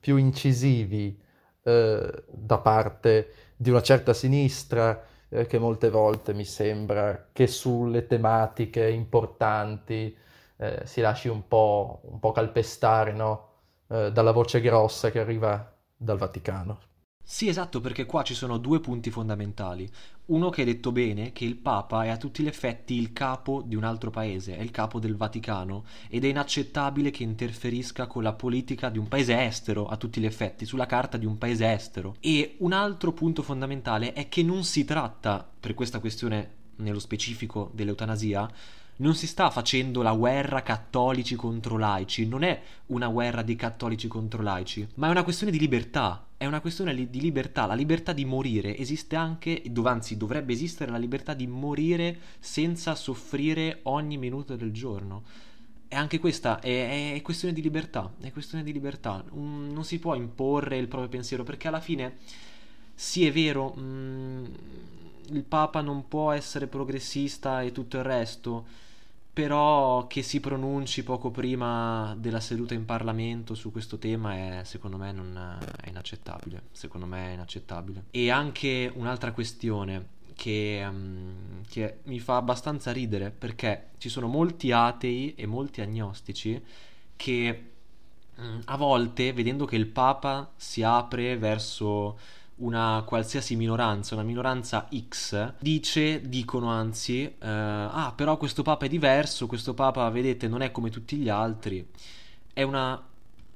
più 0.00 0.16
incisivi 0.16 1.20
eh, 1.62 2.24
da 2.28 2.58
parte 2.58 3.32
di 3.56 3.70
una 3.70 3.82
certa 3.82 4.12
sinistra 4.12 5.10
eh, 5.32 5.46
che 5.46 5.58
molte 5.58 5.90
volte 5.90 6.34
mi 6.34 6.44
sembra 6.44 7.28
che 7.32 7.46
sulle 7.46 8.06
tematiche 8.06 8.88
importanti 8.88 10.16
eh, 10.56 10.82
si 10.84 11.00
lasci 11.00 11.28
un 11.28 11.48
po', 11.48 12.00
un 12.04 12.18
po 12.20 12.32
calpestare 12.32 13.12
no? 13.12 13.50
eh, 13.88 14.12
dalla 14.12 14.32
voce 14.32 14.60
grossa 14.60 15.10
che 15.10 15.20
arriva 15.20 15.74
dal 15.96 16.18
Vaticano. 16.18 16.78
Sì, 17.24 17.48
esatto, 17.48 17.80
perché 17.80 18.04
qua 18.04 18.22
ci 18.22 18.34
sono 18.34 18.58
due 18.58 18.80
punti 18.80 19.10
fondamentali. 19.10 19.88
Uno 20.26 20.50
che 20.50 20.60
hai 20.60 20.66
detto 20.66 20.92
bene, 20.92 21.32
che 21.32 21.44
il 21.44 21.56
Papa 21.56 22.04
è 22.04 22.08
a 22.08 22.16
tutti 22.16 22.42
gli 22.42 22.46
effetti 22.46 22.94
il 22.94 23.12
capo 23.12 23.62
di 23.64 23.74
un 23.74 23.84
altro 23.84 24.10
paese, 24.10 24.56
è 24.56 24.60
il 24.60 24.70
capo 24.70 24.98
del 24.98 25.16
Vaticano 25.16 25.84
ed 26.08 26.24
è 26.24 26.28
inaccettabile 26.28 27.10
che 27.10 27.22
interferisca 27.22 28.06
con 28.06 28.22
la 28.22 28.32
politica 28.34 28.90
di 28.90 28.98
un 28.98 29.08
paese 29.08 29.40
estero, 29.44 29.86
a 29.86 29.96
tutti 29.96 30.20
gli 30.20 30.26
effetti, 30.26 30.66
sulla 30.66 30.86
carta 30.86 31.16
di 31.16 31.26
un 31.26 31.38
paese 31.38 31.72
estero. 31.72 32.16
E 32.20 32.56
un 32.58 32.72
altro 32.72 33.12
punto 33.12 33.42
fondamentale 33.42 34.12
è 34.12 34.28
che 34.28 34.42
non 34.42 34.64
si 34.64 34.84
tratta, 34.84 35.48
per 35.58 35.74
questa 35.74 36.00
questione 36.00 36.60
nello 36.76 36.98
specifico 36.98 37.70
dell'eutanasia, 37.72 38.50
non 39.02 39.16
si 39.16 39.26
sta 39.26 39.50
facendo 39.50 40.00
la 40.00 40.14
guerra 40.14 40.62
cattolici 40.62 41.34
contro 41.34 41.76
laici, 41.76 42.26
non 42.26 42.44
è 42.44 42.62
una 42.86 43.08
guerra 43.08 43.42
di 43.42 43.56
cattolici 43.56 44.06
contro 44.06 44.42
laici, 44.42 44.86
ma 44.94 45.08
è 45.08 45.10
una 45.10 45.24
questione 45.24 45.50
di 45.50 45.58
libertà, 45.58 46.28
è 46.36 46.46
una 46.46 46.60
questione 46.60 46.94
di 46.94 47.20
libertà, 47.20 47.66
la 47.66 47.74
libertà 47.74 48.12
di 48.12 48.24
morire 48.24 48.78
esiste 48.78 49.16
anche, 49.16 49.62
anzi 49.84 50.16
dovrebbe 50.16 50.52
esistere 50.52 50.92
la 50.92 50.98
libertà 50.98 51.34
di 51.34 51.48
morire 51.48 52.16
senza 52.38 52.94
soffrire 52.94 53.80
ogni 53.84 54.16
minuto 54.18 54.54
del 54.54 54.72
giorno. 54.72 55.24
E 55.88 55.96
anche 55.96 56.20
questa 56.20 56.60
è, 56.60 57.14
è 57.14 57.20
questione 57.22 57.52
di 57.52 57.60
libertà, 57.60 58.10
è 58.20 58.30
questione 58.30 58.62
di 58.62 58.72
libertà, 58.72 59.22
non 59.32 59.84
si 59.84 59.98
può 59.98 60.14
imporre 60.14 60.78
il 60.78 60.86
proprio 60.86 61.10
pensiero 61.10 61.42
perché 61.42 61.68
alla 61.68 61.80
fine 61.80 62.18
sì 62.94 63.26
è 63.26 63.32
vero, 63.32 63.72
um, 63.76 64.48
il 65.30 65.42
Papa 65.42 65.80
non 65.80 66.06
può 66.06 66.30
essere 66.30 66.66
progressista 66.68 67.62
e 67.62 67.72
tutto 67.72 67.96
il 67.96 68.04
resto, 68.04 68.64
però 69.32 70.06
che 70.08 70.22
si 70.22 70.40
pronunci 70.40 71.02
poco 71.02 71.30
prima 71.30 72.14
della 72.18 72.40
seduta 72.40 72.74
in 72.74 72.84
Parlamento 72.84 73.54
su 73.54 73.72
questo 73.72 73.96
tema 73.96 74.34
è, 74.34 74.64
secondo 74.64 74.98
me, 74.98 75.10
non, 75.10 75.58
è 75.80 75.88
inaccettabile. 75.88 76.64
Secondo 76.72 77.06
me 77.06 77.30
è 77.30 77.32
inaccettabile. 77.32 78.04
E 78.10 78.30
anche 78.30 78.92
un'altra 78.94 79.32
questione 79.32 80.20
che, 80.34 80.84
um, 80.86 81.62
che 81.66 82.00
mi 82.04 82.20
fa 82.20 82.36
abbastanza 82.36 82.92
ridere 82.92 83.30
perché 83.30 83.90
ci 83.98 84.10
sono 84.10 84.26
molti 84.26 84.70
atei 84.70 85.34
e 85.34 85.46
molti 85.46 85.80
agnostici 85.80 86.62
che 87.16 87.70
um, 88.36 88.60
a 88.66 88.76
volte, 88.76 89.32
vedendo 89.32 89.64
che 89.64 89.76
il 89.76 89.86
Papa 89.86 90.52
si 90.56 90.82
apre 90.82 91.38
verso 91.38 92.18
una 92.62 93.02
qualsiasi 93.06 93.56
minoranza, 93.56 94.14
una 94.14 94.24
minoranza 94.24 94.88
X, 95.08 95.54
dice, 95.58 96.28
dicono 96.28 96.68
anzi, 96.68 97.24
eh, 97.24 97.36
ah 97.48 98.12
però 98.14 98.36
questo 98.36 98.62
papa 98.62 98.86
è 98.86 98.88
diverso, 98.88 99.46
questo 99.46 99.74
papa, 99.74 100.08
vedete, 100.10 100.48
non 100.48 100.62
è 100.62 100.70
come 100.70 100.90
tutti 100.90 101.16
gli 101.16 101.28
altri. 101.28 101.86
È 102.52 102.62
una... 102.62 103.00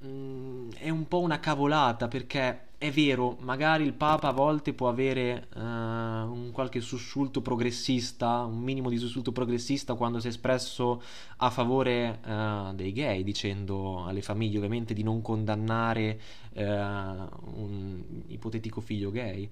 Mm, 0.05 0.71
è 0.77 0.91
un 0.91 1.09
po' 1.09 1.21
una 1.21 1.41
cavolata 1.41 2.07
perché 2.09 2.67
è 2.87 2.91
vero, 2.93 3.37
magari 3.41 3.85
il 3.85 3.95
Papa 3.95 4.29
a 4.29 4.33
volte 4.33 4.73
può 4.73 4.89
avere 4.89 5.49
uh, 5.55 5.61
un 5.61 6.51
qualche 6.53 6.81
sussulto 6.81 7.43
progressista, 7.43 8.45
un 8.45 8.61
minimo 8.61 8.89
di 8.91 8.97
sussulto 8.97 9.33
progressista 9.33 9.95
quando 9.95 10.21
si 10.21 10.27
è 10.27 10.31
espresso 10.31 11.03
a 11.39 11.51
favore 11.51 12.21
uh, 12.25 12.75
dei 12.75 12.93
gay, 12.93 13.25
dicendo 13.25 14.05
alle 14.05 14.23
famiglie 14.23 14.59
ovviamente 14.59 14.95
di 14.95 15.03
non 15.03 15.21
condannare 15.21 16.21
uh, 16.55 16.61
un 16.63 18.03
ipotetico 18.29 18.81
figlio 18.81 19.11
gay. 19.11 19.49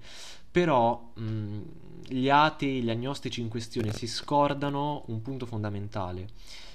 Però 0.49 1.11
mh, 1.13 1.59
gli 2.07 2.29
atei, 2.29 2.81
gli 2.81 2.89
agnostici 2.89 3.41
in 3.41 3.49
questione 3.49 3.91
si 3.91 4.07
scordano 4.07 5.03
un 5.07 5.21
punto 5.21 5.45
fondamentale. 5.45 6.27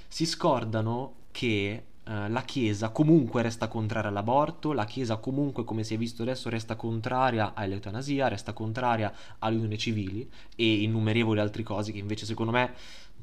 Si 0.08 0.26
scordano 0.26 1.14
che 1.30 1.84
eh, 2.10 2.28
la 2.28 2.42
Chiesa 2.42 2.88
comunque 2.88 3.40
resta 3.40 3.68
contraria 3.68 4.10
all'aborto, 4.10 4.72
la 4.72 4.84
Chiesa 4.84 5.18
comunque, 5.18 5.62
come 5.62 5.84
si 5.84 5.94
è 5.94 5.96
visto 5.96 6.22
adesso, 6.22 6.48
resta 6.48 6.74
contraria 6.74 7.54
all'eutanasia, 7.54 8.26
resta 8.26 8.52
contraria 8.52 9.12
alle 9.38 9.56
unioni 9.56 9.78
civili 9.78 10.28
e 10.56 10.82
innumerevoli 10.82 11.38
altre 11.38 11.62
cose 11.62 11.92
che 11.92 11.98
invece 11.98 12.26
secondo 12.26 12.50
me 12.50 12.74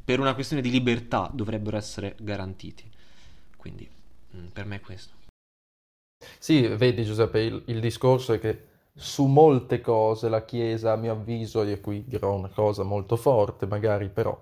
per 0.06 0.22
una 0.22 0.34
questione 0.34 0.62
di 0.62 0.72
libertà 0.72 1.29
dovrebbero 1.34 1.75
essere 1.75 2.15
garantiti. 2.17 2.89
Quindi 3.58 3.89
mm, 4.38 4.46
per 4.53 4.63
me 4.63 4.77
è 4.77 4.79
questo. 4.79 5.15
Sì, 6.39 6.65
vedi 6.65 7.03
Giuseppe, 7.03 7.41
il, 7.41 7.63
il 7.65 7.82
discorso 7.82 8.32
è 8.32 8.39
che 8.39 8.67
su 8.96 9.25
molte 9.25 9.82
cose 9.82 10.29
la 10.29 10.46
Chiesa, 10.46 10.94
a 10.94 10.96
mio 10.96 11.12
avviso, 11.12 11.62
e 11.62 11.82
qui 11.82 12.06
dirò 12.08 12.34
una 12.34 12.48
cosa 12.48 12.84
molto 12.84 13.17
forte 13.17 13.65
magari, 13.65 14.08
però 14.08 14.39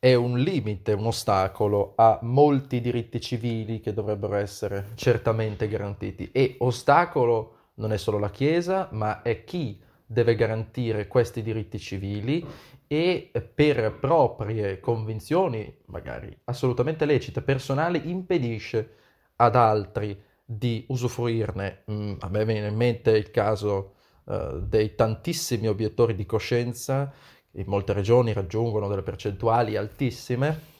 è 0.00 0.14
un 0.14 0.38
limite, 0.38 0.92
un 0.92 1.06
ostacolo 1.06 1.94
a 1.96 2.20
molti 2.22 2.80
diritti 2.80 3.20
civili 3.20 3.80
che 3.80 3.92
dovrebbero 3.92 4.36
essere 4.36 4.90
certamente 4.94 5.66
garantiti. 5.66 6.30
E 6.32 6.56
ostacolo 6.58 7.54
non 7.74 7.92
è 7.92 7.96
solo 7.96 8.18
la 8.18 8.30
Chiesa, 8.30 8.88
ma 8.92 9.22
è 9.22 9.44
chi 9.44 9.80
deve 10.06 10.36
garantire 10.36 11.06
questi 11.06 11.42
diritti 11.42 11.78
civili 11.78 12.46
e 12.86 13.30
per 13.54 13.98
proprie 14.00 14.80
convinzioni, 14.80 15.80
magari 15.86 16.34
assolutamente 16.44 17.04
lecite, 17.04 17.42
personali, 17.42 18.08
impedisce 18.08 18.94
ad 19.36 19.56
altri 19.56 20.18
di 20.44 20.84
usufruirne. 20.88 21.82
Mm, 21.90 22.14
a 22.20 22.28
me 22.28 22.44
viene 22.44 22.68
in 22.68 22.76
mente 22.76 23.10
il 23.10 23.30
caso 23.30 23.94
uh, 24.24 24.60
dei 24.60 24.94
tantissimi 24.94 25.68
obiettori 25.68 26.14
di 26.14 26.24
coscienza 26.24 27.12
in 27.52 27.64
molte 27.66 27.92
regioni 27.92 28.32
raggiungono 28.32 28.88
delle 28.88 29.02
percentuali 29.02 29.76
altissime 29.76 30.76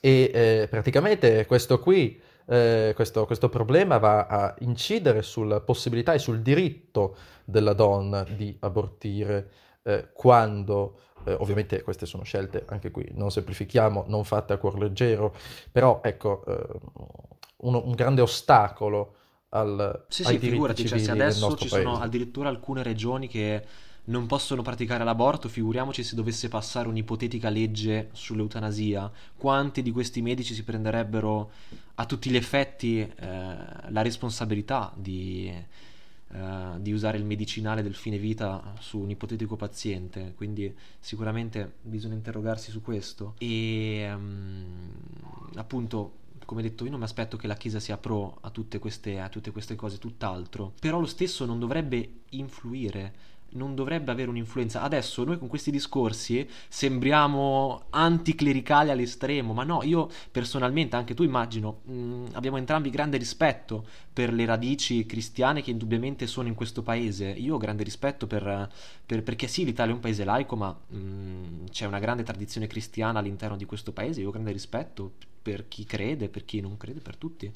e 0.00 0.30
eh, 0.32 0.66
praticamente 0.68 1.44
questo 1.46 1.80
qui, 1.80 2.20
eh, 2.46 2.92
questo, 2.94 3.26
questo, 3.26 3.48
problema 3.48 3.98
va 3.98 4.26
a 4.26 4.54
incidere 4.60 5.22
sulla 5.22 5.60
possibilità 5.60 6.12
e 6.12 6.18
sul 6.18 6.40
diritto 6.40 7.16
della 7.44 7.72
donna 7.72 8.22
di 8.24 8.56
abortire 8.60 9.50
eh, 9.82 10.10
quando, 10.12 11.00
eh, 11.24 11.32
ovviamente 11.32 11.82
queste 11.82 12.06
sono 12.06 12.22
scelte, 12.22 12.64
anche 12.68 12.90
qui 12.90 13.08
non 13.12 13.30
semplifichiamo, 13.30 14.04
non 14.06 14.24
fatte 14.24 14.52
a 14.52 14.58
cuor 14.58 14.78
leggero, 14.78 15.34
però 15.72 16.00
ecco, 16.02 16.44
eh, 16.46 16.78
uno, 17.58 17.84
un 17.84 17.92
grande 17.92 18.20
ostacolo 18.20 19.14
al, 19.50 20.04
sì, 20.08 20.22
ai 20.22 20.28
sì, 20.28 20.32
diritti 20.34 20.50
figurati, 20.50 20.86
cioè, 20.86 20.98
se 20.98 21.10
adesso 21.10 21.56
ci 21.56 21.68
paese. 21.68 21.82
sono 21.82 21.98
addirittura 22.00 22.48
alcune 22.48 22.82
regioni 22.82 23.28
che 23.28 23.64
non 24.08 24.26
possono 24.26 24.62
praticare 24.62 25.04
l'aborto, 25.04 25.48
figuriamoci 25.48 26.02
se 26.02 26.14
dovesse 26.14 26.48
passare 26.48 26.88
un'ipotetica 26.88 27.48
legge 27.48 28.08
sull'eutanasia, 28.12 29.10
quanti 29.36 29.82
di 29.82 29.90
questi 29.90 30.22
medici 30.22 30.54
si 30.54 30.62
prenderebbero 30.64 31.50
a 31.94 32.06
tutti 32.06 32.30
gli 32.30 32.36
effetti 32.36 33.00
eh, 33.00 33.12
la 33.16 34.02
responsabilità 34.02 34.92
di, 34.96 35.52
eh, 36.30 36.70
di, 36.78 36.92
usare 36.92 37.18
il 37.18 37.24
medicinale 37.24 37.82
del 37.82 37.94
fine 37.94 38.18
vita 38.18 38.74
su 38.80 38.98
un 38.98 39.10
ipotetico 39.10 39.56
paziente, 39.56 40.32
quindi 40.36 40.74
sicuramente 40.98 41.74
bisogna 41.82 42.14
interrogarsi 42.14 42.70
su 42.70 42.80
questo. 42.80 43.34
E 43.38 44.10
um, 44.10 44.90
appunto 45.56 46.26
come 46.48 46.62
detto 46.62 46.84
io 46.84 46.90
non 46.90 47.00
mi 47.00 47.04
aspetto 47.04 47.36
che 47.36 47.46
la 47.46 47.56
Chiesa 47.56 47.78
sia 47.78 47.98
pro 47.98 48.38
a 48.40 48.48
tutte 48.48 48.78
queste, 48.78 49.20
a 49.20 49.28
tutte 49.28 49.50
queste 49.50 49.74
cose, 49.74 49.98
tutt'altro, 49.98 50.72
però 50.80 50.98
lo 50.98 51.04
stesso 51.04 51.44
non 51.44 51.58
dovrebbe 51.58 52.20
influire 52.30 53.36
non 53.50 53.74
dovrebbe 53.74 54.10
avere 54.10 54.28
un'influenza. 54.28 54.82
Adesso 54.82 55.24
noi 55.24 55.38
con 55.38 55.48
questi 55.48 55.70
discorsi 55.70 56.48
sembriamo 56.68 57.86
anticlericali 57.90 58.90
all'estremo, 58.90 59.52
ma 59.52 59.64
no, 59.64 59.82
io 59.82 60.08
personalmente, 60.30 60.96
anche 60.96 61.14
tu 61.14 61.22
immagino, 61.22 61.80
mh, 61.84 61.92
mm, 61.92 62.26
abbiamo 62.32 62.56
entrambi 62.58 62.90
grande 62.90 63.16
rispetto 63.16 63.86
per 64.12 64.32
le 64.32 64.44
radici 64.44 65.06
cristiane 65.06 65.62
che 65.62 65.70
indubbiamente 65.70 66.26
sono 66.26 66.48
in 66.48 66.54
questo 66.54 66.82
paese. 66.82 67.28
Io 67.28 67.54
ho 67.54 67.58
grande 67.58 67.84
rispetto 67.84 68.26
per, 68.26 68.70
per 69.06 69.22
perché 69.22 69.46
sì, 69.46 69.64
l'Italia 69.64 69.92
è 69.92 69.94
un 69.94 70.00
paese 70.00 70.24
laico, 70.24 70.56
ma 70.56 70.76
mh, 70.88 70.96
mm, 70.96 71.64
c'è 71.70 71.86
una 71.86 71.98
grande 71.98 72.22
tradizione 72.22 72.66
cristiana 72.66 73.20
all'interno 73.20 73.56
di 73.56 73.64
questo 73.64 73.92
paese. 73.92 74.20
Io 74.20 74.28
ho 74.28 74.32
grande 74.32 74.52
rispetto 74.52 75.12
per 75.40 75.68
chi 75.68 75.84
crede, 75.84 76.28
per 76.28 76.44
chi 76.44 76.60
non 76.60 76.76
crede, 76.76 77.00
per 77.00 77.16
tutti. 77.16 77.50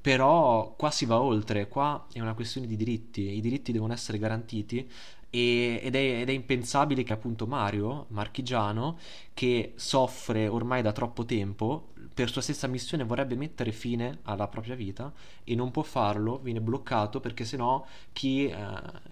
Però 0.00 0.74
qua 0.76 0.90
si 0.90 1.06
va 1.06 1.20
oltre, 1.20 1.66
qua 1.66 2.06
è 2.12 2.20
una 2.20 2.34
questione 2.34 2.68
di 2.68 2.76
diritti, 2.76 3.36
i 3.36 3.40
diritti 3.40 3.72
devono 3.72 3.92
essere 3.92 4.18
garantiti 4.18 4.88
e, 5.30 5.80
ed, 5.82 5.94
è, 5.94 6.20
ed, 6.20 6.28
è, 6.28 6.32
impensabile 6.32 7.02
che 7.02 7.12
appunto 7.12 7.46
Mario, 7.46 8.06
marchigiano, 8.08 8.98
che 9.34 9.72
soffre 9.76 10.48
ormai 10.48 10.82
da 10.82 10.92
troppo 10.92 11.24
tempo, 11.24 11.88
per 12.12 12.30
sua 12.30 12.42
stessa 12.42 12.66
missione 12.66 13.04
vorrebbe 13.04 13.36
mettere 13.36 13.70
fine 13.72 14.18
alla 14.22 14.48
propria 14.48 14.74
vita 14.74 15.12
e 15.44 15.54
non 15.54 15.70
può 15.70 15.82
farlo, 15.82 16.38
viene 16.38 16.60
bloccato 16.60 17.20
perché 17.20 17.44
sennò 17.44 17.84
chi, 18.12 18.46
eh, 18.46 18.56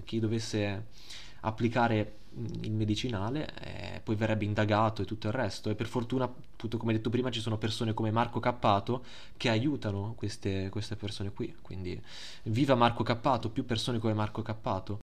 chi 0.04 0.18
dovesse 0.18 0.86
applicare 1.40 2.18
il 2.62 2.72
medicinale 2.72 3.48
eh, 3.60 4.00
poi 4.00 4.14
verrebbe 4.14 4.44
indagato 4.44 5.02
e 5.02 5.04
tutto 5.04 5.28
il 5.28 5.32
resto. 5.32 5.70
E 5.70 5.74
per 5.74 5.86
fortuna 5.86 6.24
appunto 6.24 6.76
come 6.76 6.92
detto 6.92 7.10
prima 7.10 7.30
ci 7.30 7.40
sono 7.40 7.58
persone 7.58 7.94
come 7.94 8.10
Marco 8.10 8.40
Cappato 8.40 9.04
che 9.36 9.48
aiutano 9.48 10.14
queste, 10.16 10.68
queste 10.70 10.96
persone 10.96 11.32
qui. 11.32 11.54
Quindi 11.62 12.00
viva 12.44 12.74
Marco 12.74 13.02
Cappato 13.02 13.50
più 13.50 13.64
persone 13.64 13.98
come 13.98 14.14
Marco 14.14 14.42
Cappato 14.42 14.98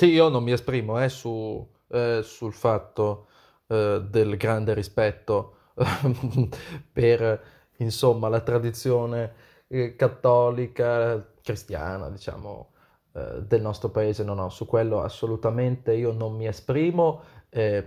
Sì, 0.00 0.06
io 0.06 0.28
non 0.28 0.44
mi 0.44 0.52
esprimo 0.52 1.02
eh, 1.02 1.08
su, 1.08 1.66
eh, 1.88 2.20
sul 2.22 2.52
fatto 2.52 3.26
eh, 3.66 4.00
del 4.08 4.36
grande 4.36 4.72
rispetto 4.72 5.56
per 6.92 7.42
insomma, 7.78 8.28
la 8.28 8.40
tradizione 8.40 9.34
eh, 9.66 9.96
cattolica, 9.96 11.32
cristiana, 11.42 12.10
diciamo, 12.10 12.70
eh, 13.14 13.42
del 13.42 13.60
nostro 13.60 13.90
paese. 13.90 14.22
No, 14.22 14.34
no, 14.34 14.48
su 14.50 14.66
quello 14.66 15.02
assolutamente 15.02 15.94
io 15.94 16.12
non 16.12 16.36
mi 16.36 16.46
esprimo. 16.46 17.22
Eh, 17.50 17.84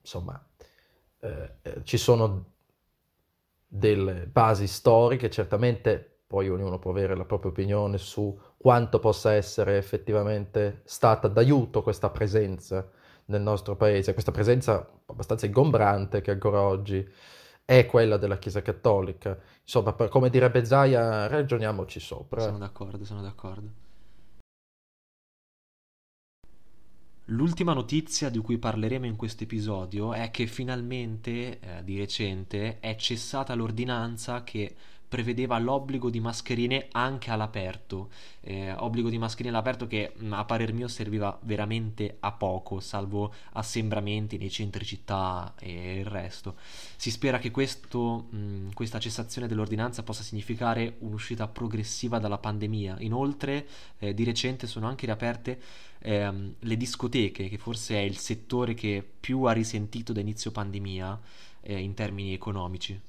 insomma, 0.00 0.40
ci 1.84 1.96
sono 1.98 2.52
delle 3.66 4.26
basi 4.26 4.66
storiche, 4.66 5.30
certamente 5.30 6.13
poi 6.34 6.48
ognuno 6.48 6.80
può 6.80 6.90
avere 6.90 7.14
la 7.14 7.24
propria 7.24 7.52
opinione 7.52 7.96
su 7.96 8.36
quanto 8.56 8.98
possa 8.98 9.34
essere 9.34 9.76
effettivamente 9.76 10.80
stata 10.82 11.28
d'aiuto 11.28 11.80
questa 11.80 12.10
presenza 12.10 12.90
nel 13.26 13.40
nostro 13.40 13.76
paese, 13.76 14.14
questa 14.14 14.32
presenza 14.32 14.84
abbastanza 15.06 15.46
ingombrante 15.46 16.22
che 16.22 16.32
ancora 16.32 16.60
oggi 16.60 17.08
è 17.64 17.86
quella 17.86 18.16
della 18.16 18.38
Chiesa 18.38 18.62
Cattolica. 18.62 19.38
Insomma, 19.62 19.92
per, 19.92 20.08
come 20.08 20.28
direbbe 20.28 20.64
Zaia, 20.64 21.28
ragioniamoci 21.28 22.00
sopra. 22.00 22.40
Sono 22.40 22.58
d'accordo, 22.58 23.04
sono 23.04 23.22
d'accordo. 23.22 23.82
L'ultima 27.28 27.72
notizia 27.72 28.28
di 28.28 28.38
cui 28.38 28.58
parleremo 28.58 29.06
in 29.06 29.16
questo 29.16 29.44
episodio 29.44 30.12
è 30.12 30.30
che 30.30 30.46
finalmente, 30.46 31.60
eh, 31.60 31.84
di 31.84 31.96
recente, 31.96 32.80
è 32.80 32.96
cessata 32.96 33.54
l'ordinanza 33.54 34.42
che 34.42 34.74
prevedeva 35.14 35.60
l'obbligo 35.60 36.10
di 36.10 36.18
mascherine 36.18 36.88
anche 36.90 37.30
all'aperto, 37.30 38.10
eh, 38.40 38.72
obbligo 38.72 39.08
di 39.08 39.16
mascherine 39.16 39.54
all'aperto 39.54 39.86
che 39.86 40.12
a 40.30 40.44
parer 40.44 40.72
mio 40.72 40.88
serviva 40.88 41.38
veramente 41.42 42.16
a 42.18 42.32
poco, 42.32 42.80
salvo 42.80 43.32
assembramenti 43.52 44.38
nei 44.38 44.50
centri 44.50 44.84
città 44.84 45.54
e 45.60 46.00
il 46.00 46.04
resto. 46.04 46.56
Si 46.96 47.12
spera 47.12 47.38
che 47.38 47.52
questo, 47.52 48.26
mh, 48.28 48.72
questa 48.74 48.98
cessazione 48.98 49.46
dell'ordinanza 49.46 50.02
possa 50.02 50.24
significare 50.24 50.96
un'uscita 50.98 51.46
progressiva 51.46 52.18
dalla 52.18 52.38
pandemia. 52.38 52.96
Inoltre, 52.98 53.68
eh, 54.00 54.14
di 54.14 54.24
recente 54.24 54.66
sono 54.66 54.88
anche 54.88 55.06
riaperte 55.06 55.60
ehm, 56.00 56.54
le 56.58 56.76
discoteche, 56.76 57.48
che 57.48 57.58
forse 57.58 57.94
è 57.94 58.00
il 58.00 58.18
settore 58.18 58.74
che 58.74 59.08
più 59.20 59.44
ha 59.44 59.52
risentito 59.52 60.12
da 60.12 60.18
inizio 60.18 60.50
pandemia 60.50 61.20
eh, 61.60 61.78
in 61.78 61.94
termini 61.94 62.32
economici. 62.34 63.00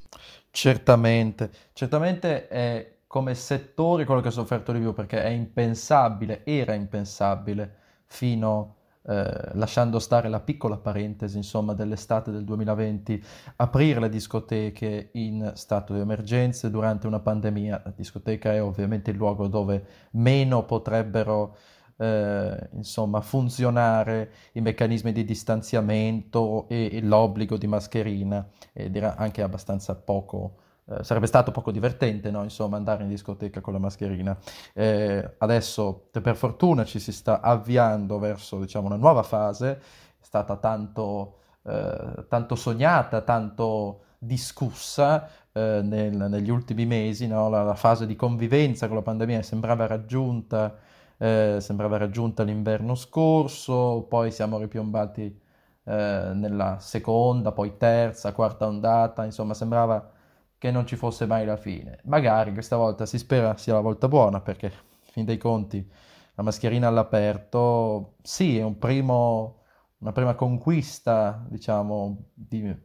Certamente, 0.55 1.51
certamente 1.73 2.47
è 2.47 2.99
come 3.07 3.35
settore 3.35 4.05
quello 4.05 4.21
che 4.21 4.29
ha 4.29 4.31
sofferto 4.31 4.71
di 4.71 4.79
più 4.79 4.93
perché 4.93 5.21
è 5.21 5.27
impensabile, 5.27 6.45
era 6.45 6.73
impensabile 6.73 7.75
fino 8.05 8.75
eh, 9.01 9.49
lasciando 9.55 9.99
stare 9.99 10.29
la 10.29 10.39
piccola 10.39 10.77
parentesi, 10.77 11.35
insomma, 11.35 11.73
dell'estate 11.73 12.31
del 12.31 12.45
2020, 12.45 13.21
aprire 13.57 13.99
le 13.99 14.07
discoteche 14.07 15.09
in 15.15 15.51
stato 15.55 15.93
di 15.93 15.99
emergenza 15.99 16.69
durante 16.69 17.05
una 17.05 17.19
pandemia. 17.19 17.81
La 17.83 17.93
discoteca 17.93 18.53
è 18.53 18.63
ovviamente 18.63 19.11
il 19.11 19.17
luogo 19.17 19.47
dove 19.47 19.85
meno 20.11 20.63
potrebbero 20.63 21.57
eh, 21.97 22.69
insomma, 22.73 23.21
funzionare 23.21 24.31
i 24.53 24.61
meccanismi 24.61 25.11
di 25.11 25.23
distanziamento 25.23 26.67
e, 26.67 26.89
e 26.91 27.01
l'obbligo 27.01 27.57
di 27.57 27.67
mascherina 27.67 28.47
ed 28.73 28.95
era 28.95 29.15
anche 29.15 29.41
abbastanza 29.41 29.95
poco 29.95 30.57
eh, 30.87 31.03
sarebbe 31.03 31.25
stato 31.25 31.51
poco 31.51 31.71
divertente 31.71 32.29
no? 32.29 32.43
Insomma, 32.43 32.77
andare 32.77 33.03
in 33.03 33.09
discoteca 33.09 33.59
con 33.59 33.73
la 33.73 33.79
mascherina. 33.79 34.37
Eh, 34.73 35.35
adesso, 35.39 36.09
per 36.11 36.35
fortuna, 36.35 36.85
ci 36.85 36.99
si 36.99 37.11
sta 37.11 37.41
avviando 37.41 38.19
verso 38.19 38.59
diciamo, 38.59 38.85
una 38.85 38.95
nuova 38.95 39.23
fase, 39.23 39.71
è 39.71 40.23
stata 40.23 40.57
tanto, 40.57 41.37
eh, 41.63 42.25
tanto 42.27 42.55
sognata, 42.55 43.21
tanto 43.21 44.01
discussa 44.19 45.27
eh, 45.51 45.81
nel, 45.83 46.15
negli 46.29 46.49
ultimi 46.49 46.85
mesi, 46.85 47.27
no? 47.27 47.49
la, 47.49 47.63
la, 47.63 47.75
fase 47.75 48.05
di 48.05 48.15
convivenza 48.15 48.87
con 48.87 48.97
la 48.97 49.01
pandemia 49.01 49.41
sembrava 49.41 49.87
raggiunta 49.87 50.75
eh, 51.17 51.57
sembrava 51.59 51.97
raggiunta 51.97 52.43
l'inverno 52.43 52.95
scorso, 52.95 54.05
poi 54.09 54.31
siamo 54.31 54.59
ripiombati 54.59 55.41
eh, 55.85 56.31
nella 56.33 56.77
seconda, 56.79 57.51
poi 57.51 57.77
terza, 57.77 58.33
quarta 58.33 58.65
ondata, 58.67 59.23
insomma 59.25 59.53
sembrava 59.53 60.11
che 60.57 60.71
non 60.71 60.85
ci 60.87 60.95
fosse 60.95 61.25
mai 61.25 61.45
la 61.45 61.57
fine. 61.57 61.99
Magari 62.05 62.53
questa 62.53 62.75
volta 62.75 63.05
si 63.05 63.17
spera 63.17 63.55
sia 63.57 63.73
la 63.73 63.81
volta 63.81 64.07
buona 64.07 64.41
perché, 64.41 64.71
fin 65.11 65.25
dei 65.25 65.37
conti, 65.37 65.87
la 66.35 66.43
mascherina 66.43 66.87
all'aperto, 66.87 68.15
sì, 68.21 68.57
è 68.57 68.63
un 68.63 68.77
primo, 68.77 69.61
una 69.99 70.11
prima 70.11 70.35
conquista, 70.35 71.45
diciamo, 71.47 72.29
di 72.33 72.75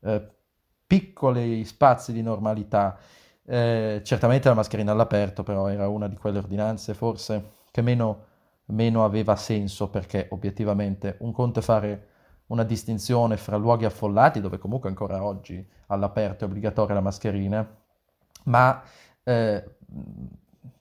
eh, 0.00 0.34
piccoli 0.86 1.64
spazi 1.64 2.12
di 2.12 2.22
normalità. 2.22 2.98
Eh, 3.44 4.00
certamente 4.04 4.48
la 4.48 4.54
mascherina 4.54 4.92
all'aperto, 4.92 5.42
però 5.42 5.68
era 5.68 5.88
una 5.88 6.08
di 6.08 6.16
quelle 6.16 6.38
ordinanze 6.38 6.94
forse 6.94 7.54
che 7.76 7.82
meno, 7.82 8.24
meno 8.66 9.04
aveva 9.04 9.36
senso 9.36 9.90
perché 9.90 10.28
obiettivamente 10.30 11.16
un 11.20 11.32
conto 11.32 11.58
è 11.58 11.62
fare 11.62 12.08
una 12.46 12.62
distinzione 12.62 13.36
fra 13.36 13.58
luoghi 13.58 13.84
affollati, 13.84 14.40
dove 14.40 14.56
comunque 14.56 14.88
ancora 14.88 15.22
oggi 15.22 15.62
all'aperto 15.88 16.44
è 16.44 16.48
obbligatoria 16.48 16.94
la 16.94 17.02
mascherina, 17.02 17.76
ma 18.44 18.82
eh, 19.22 19.76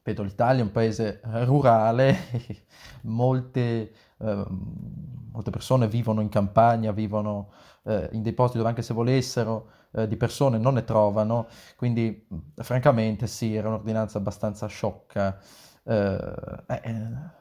vedo 0.04 0.24
l'Italia 0.24 0.62
è 0.62 0.66
un 0.66 0.72
paese 0.72 1.20
rurale, 1.24 2.16
molte, 3.04 3.92
eh, 4.18 4.46
molte, 5.34 5.52
persone 5.52 5.90
vivono 5.90 6.22
in 6.22 6.30
campagna, 6.30 6.94
vivono 6.94 7.52
eh, 7.84 8.08
in 8.14 8.22
dei 8.22 8.32
posti 8.32 8.56
dove 8.56 8.70
anche 8.70 8.84
se 8.84 8.94
volessero 8.94 9.70
eh, 9.92 10.08
di 10.08 10.16
persone 10.16 10.58
non 10.58 10.76
ne 10.76 10.86
trovano, 10.86 11.48
quindi 11.76 12.26
francamente 12.56 13.28
sì, 13.28 13.54
era 13.54 13.68
un'ordinanza 13.68 14.18
abbastanza 14.18 14.68
sciocca. 14.68 15.42
Eh, 15.88 16.64
eh, 16.68 17.34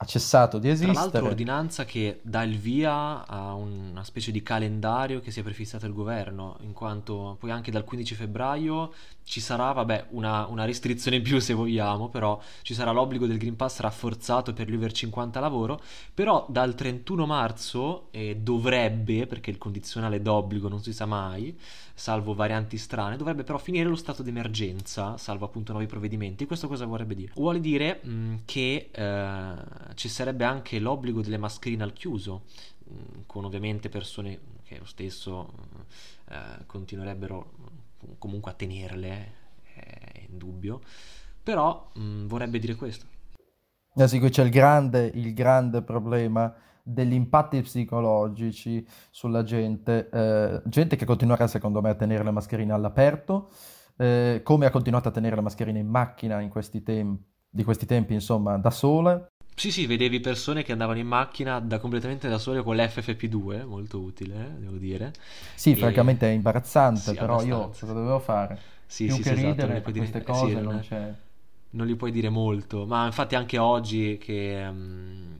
ha 0.00 0.04
cessato 0.04 0.58
di 0.58 0.68
esistere. 0.68 0.92
Tra 0.92 1.02
l'altro 1.02 1.26
ordinanza 1.26 1.84
che 1.84 2.20
dà 2.22 2.44
il 2.44 2.56
via 2.56 3.26
a 3.26 3.54
una 3.54 4.04
specie 4.04 4.30
di 4.30 4.44
calendario 4.44 5.18
che 5.18 5.32
si 5.32 5.40
è 5.40 5.42
prefissato 5.42 5.86
il 5.86 5.92
governo, 5.92 6.56
in 6.60 6.72
quanto 6.72 7.36
poi 7.40 7.50
anche 7.50 7.72
dal 7.72 7.82
15 7.82 8.14
febbraio 8.14 8.92
ci 9.24 9.40
sarà, 9.40 9.72
vabbè, 9.72 10.06
una, 10.10 10.46
una, 10.46 10.64
restrizione 10.64 11.16
in 11.16 11.24
più 11.24 11.40
se 11.40 11.52
vogliamo, 11.52 12.10
però 12.10 12.40
ci 12.62 12.74
sarà 12.74 12.92
l'obbligo 12.92 13.26
del 13.26 13.38
Green 13.38 13.56
Pass 13.56 13.80
rafforzato 13.80 14.52
per 14.52 14.70
gli 14.70 14.76
over 14.76 14.92
50 14.92 15.40
lavoro, 15.40 15.80
però 16.14 16.46
dal 16.48 16.76
31 16.76 17.26
marzo 17.26 18.06
eh, 18.12 18.36
dovrebbe, 18.36 19.26
perché 19.26 19.50
il 19.50 19.58
condizionale 19.58 20.22
d'obbligo 20.22 20.68
non 20.68 20.80
si 20.80 20.92
sa 20.92 21.06
mai, 21.06 21.58
salvo 21.98 22.32
varianti 22.32 22.78
strane, 22.78 23.16
dovrebbe 23.16 23.42
però 23.42 23.58
finire 23.58 23.88
lo 23.88 23.96
stato 23.96 24.22
d'emergenza, 24.22 25.16
salvo 25.16 25.46
appunto 25.46 25.72
nuovi 25.72 25.88
provvedimenti. 25.88 26.46
Questo 26.46 26.68
cosa 26.68 26.86
vorrebbe 26.86 27.16
dire? 27.16 27.32
Vuole 27.34 27.58
dire 27.58 28.00
mh, 28.02 28.10
mm, 28.10 28.34
che 28.44 28.90
eh, 28.92 29.54
ci 29.94 30.08
sarebbe 30.08 30.44
anche 30.44 30.78
l'obbligo 30.78 31.20
delle 31.22 31.38
mascherine 31.38 31.82
al 31.82 31.92
chiuso, 31.92 32.44
mh, 32.84 32.94
mm, 32.94 33.20
con 33.26 33.44
ovviamente 33.44 33.88
persone 33.88 34.38
che 34.62 34.78
lo 34.78 34.84
stesso 34.84 35.52
eh, 36.28 36.64
continuerebbero 36.66 37.52
comunque 38.18 38.52
a 38.52 38.54
tenerle, 38.54 39.32
è 39.74 40.26
indubbio, 40.28 40.80
però 41.42 41.90
mh, 41.94 42.00
mm, 42.00 42.26
vorrebbe 42.28 42.60
dire 42.60 42.76
questo. 42.76 43.06
Eh 43.92 44.06
sì, 44.06 44.20
qui 44.20 44.30
c'è 44.30 44.44
il 44.44 44.50
grande, 44.50 45.10
il 45.12 45.34
grande 45.34 45.82
problema 45.82 46.54
degli 46.88 47.12
impatti 47.12 47.60
psicologici 47.60 48.86
sulla 49.10 49.42
gente, 49.42 50.08
eh, 50.10 50.62
gente 50.64 50.96
che 50.96 51.04
continuerà 51.04 51.46
secondo 51.46 51.82
me 51.82 51.90
a 51.90 51.94
tenere 51.94 52.24
la 52.24 52.30
mascherina 52.30 52.74
all'aperto, 52.74 53.50
eh, 53.96 54.40
come 54.42 54.64
ha 54.64 54.70
continuato 54.70 55.08
a 55.08 55.10
tenere 55.10 55.36
la 55.36 55.42
mascherina 55.42 55.78
in 55.78 55.86
macchina 55.86 56.40
in 56.40 56.48
questi 56.48 56.82
tempi, 56.82 57.22
di 57.50 57.62
questi 57.62 57.84
tempi, 57.84 58.14
insomma, 58.14 58.56
da 58.56 58.70
sola. 58.70 59.26
Sì, 59.54 59.70
sì, 59.70 59.86
vedevi 59.86 60.20
persone 60.20 60.62
che 60.62 60.72
andavano 60.72 60.98
in 60.98 61.06
macchina 61.06 61.58
da 61.58 61.78
completamente 61.78 62.28
da 62.28 62.38
sole 62.38 62.62
con 62.62 62.76
l'FFP2, 62.76 63.66
molto 63.66 63.98
utile, 64.00 64.54
devo 64.58 64.76
dire. 64.76 65.12
Sì, 65.54 65.72
e... 65.72 65.76
francamente 65.76 66.26
è 66.26 66.32
imbarazzante, 66.32 67.00
sì, 67.00 67.14
però 67.14 67.34
abbastanza. 67.34 67.56
io 67.56 67.68
cosa 67.68 67.92
dovevo 67.92 68.18
fare? 68.20 68.58
Sì, 68.86 69.06
Più 69.06 69.16
sì, 69.16 69.22
che 69.22 69.28
sì, 69.28 69.34
esatto, 69.34 69.50
ridere 69.50 69.72
esatto, 69.74 69.90
queste 69.92 70.18
dire... 70.20 70.24
cose 70.24 70.56
sì, 70.56 70.60
non 70.62 70.80
c'è... 70.80 71.14
Non 71.70 71.86
li 71.86 71.96
puoi 71.96 72.10
dire 72.12 72.30
molto, 72.30 72.86
ma 72.86 73.04
infatti 73.04 73.34
anche 73.34 73.58
oggi 73.58 74.16
che 74.16 74.66
um, 74.66 75.36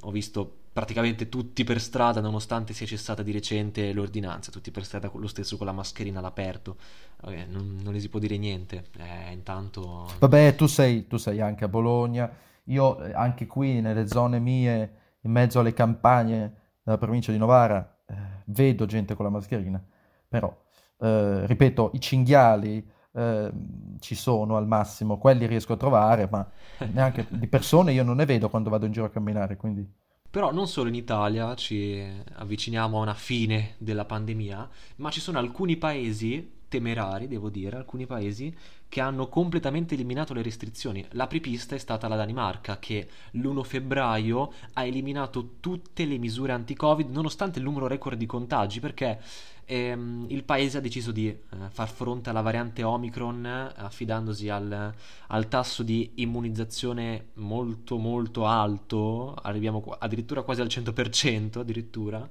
ho 0.00 0.10
visto 0.10 0.61
praticamente 0.72 1.28
tutti 1.28 1.64
per 1.64 1.80
strada, 1.80 2.20
nonostante 2.20 2.72
sia 2.72 2.86
cessata 2.86 3.22
di 3.22 3.32
recente 3.32 3.92
l'ordinanza, 3.92 4.50
tutti 4.50 4.70
per 4.70 4.84
strada 4.84 5.10
lo 5.14 5.26
stesso 5.28 5.56
con 5.56 5.66
la 5.66 5.72
mascherina 5.72 6.18
all'aperto. 6.18 6.76
Okay, 7.20 7.46
non, 7.48 7.80
non, 7.82 7.92
gli 7.92 8.00
si 8.00 8.08
può 8.08 8.18
dire 8.18 8.38
niente. 8.38 8.84
Eh, 8.98 9.32
intanto. 9.32 10.10
Vabbè, 10.18 10.54
tu 10.54 10.66
sei, 10.66 11.06
tu 11.06 11.16
sei 11.16 11.40
anche 11.40 11.64
a 11.64 11.68
Bologna 11.68 12.50
io 12.64 13.02
eh, 13.02 13.12
anche 13.12 13.46
qui 13.46 13.80
nelle 13.80 14.06
zone 14.06 14.38
mie, 14.38 14.92
in 15.20 15.30
mezzo 15.30 15.60
alle 15.60 15.72
campagne 15.72 16.54
della 16.82 16.98
provincia 16.98 17.32
di 17.32 17.38
Novara, 17.38 17.98
eh, 18.06 18.14
vedo 18.46 18.86
gente 18.86 19.14
con 19.14 19.24
la 19.24 19.30
mascherina, 19.30 19.82
però, 20.28 20.54
eh, 21.00 21.46
ripeto, 21.46 21.90
i 21.94 22.00
cinghiali 22.00 22.86
eh, 23.14 23.52
ci 23.98 24.14
sono 24.14 24.56
al 24.56 24.66
massimo, 24.66 25.18
quelli 25.18 25.46
riesco 25.46 25.72
a 25.72 25.76
trovare, 25.76 26.28
ma 26.30 26.48
neanche 26.92 27.26
di 27.28 27.46
persone 27.48 27.92
io 27.92 28.04
non 28.04 28.16
ne 28.16 28.26
vedo 28.26 28.48
quando 28.48 28.70
vado 28.70 28.86
in 28.86 28.92
giro 28.92 29.06
a 29.06 29.10
camminare, 29.10 29.56
quindi... 29.56 30.00
Però 30.32 30.50
non 30.50 30.66
solo 30.66 30.88
in 30.88 30.94
Italia 30.94 31.54
ci 31.56 32.02
avviciniamo 32.36 32.96
a 32.96 33.02
una 33.02 33.12
fine 33.12 33.74
della 33.76 34.06
pandemia, 34.06 34.66
ma 34.96 35.10
ci 35.10 35.20
sono 35.20 35.38
alcuni 35.38 35.76
paesi 35.76 36.50
temerari, 36.72 37.28
devo 37.28 37.50
dire, 37.50 37.76
alcuni 37.76 38.06
paesi 38.06 38.54
che 38.88 39.02
hanno 39.02 39.28
completamente 39.28 39.92
eliminato 39.92 40.32
le 40.32 40.40
restrizioni. 40.40 41.04
L'apripista 41.10 41.74
è 41.74 41.78
stata 41.78 42.08
la 42.08 42.16
Danimarca 42.16 42.78
che 42.78 43.08
l'1 43.32 43.62
febbraio 43.62 44.52
ha 44.72 44.84
eliminato 44.84 45.56
tutte 45.60 46.06
le 46.06 46.16
misure 46.16 46.52
anti-Covid 46.52 47.10
nonostante 47.10 47.58
il 47.58 47.64
numero 47.66 47.86
record 47.86 48.16
di 48.16 48.24
contagi 48.24 48.80
perché 48.80 49.20
ehm, 49.66 50.26
il 50.28 50.44
paese 50.44 50.78
ha 50.78 50.80
deciso 50.80 51.12
di 51.12 51.28
eh, 51.28 51.38
far 51.68 51.90
fronte 51.90 52.30
alla 52.30 52.40
variante 52.40 52.82
Omicron 52.82 53.44
affidandosi 53.74 54.48
al, 54.48 54.94
al, 55.26 55.48
tasso 55.48 55.82
di 55.82 56.12
immunizzazione 56.16 57.26
molto 57.34 57.98
molto 57.98 58.46
alto, 58.46 59.34
arriviamo 59.34 59.84
addirittura 59.98 60.40
quasi 60.40 60.62
al 60.62 60.68
100% 60.68 61.58
addirittura 61.58 62.28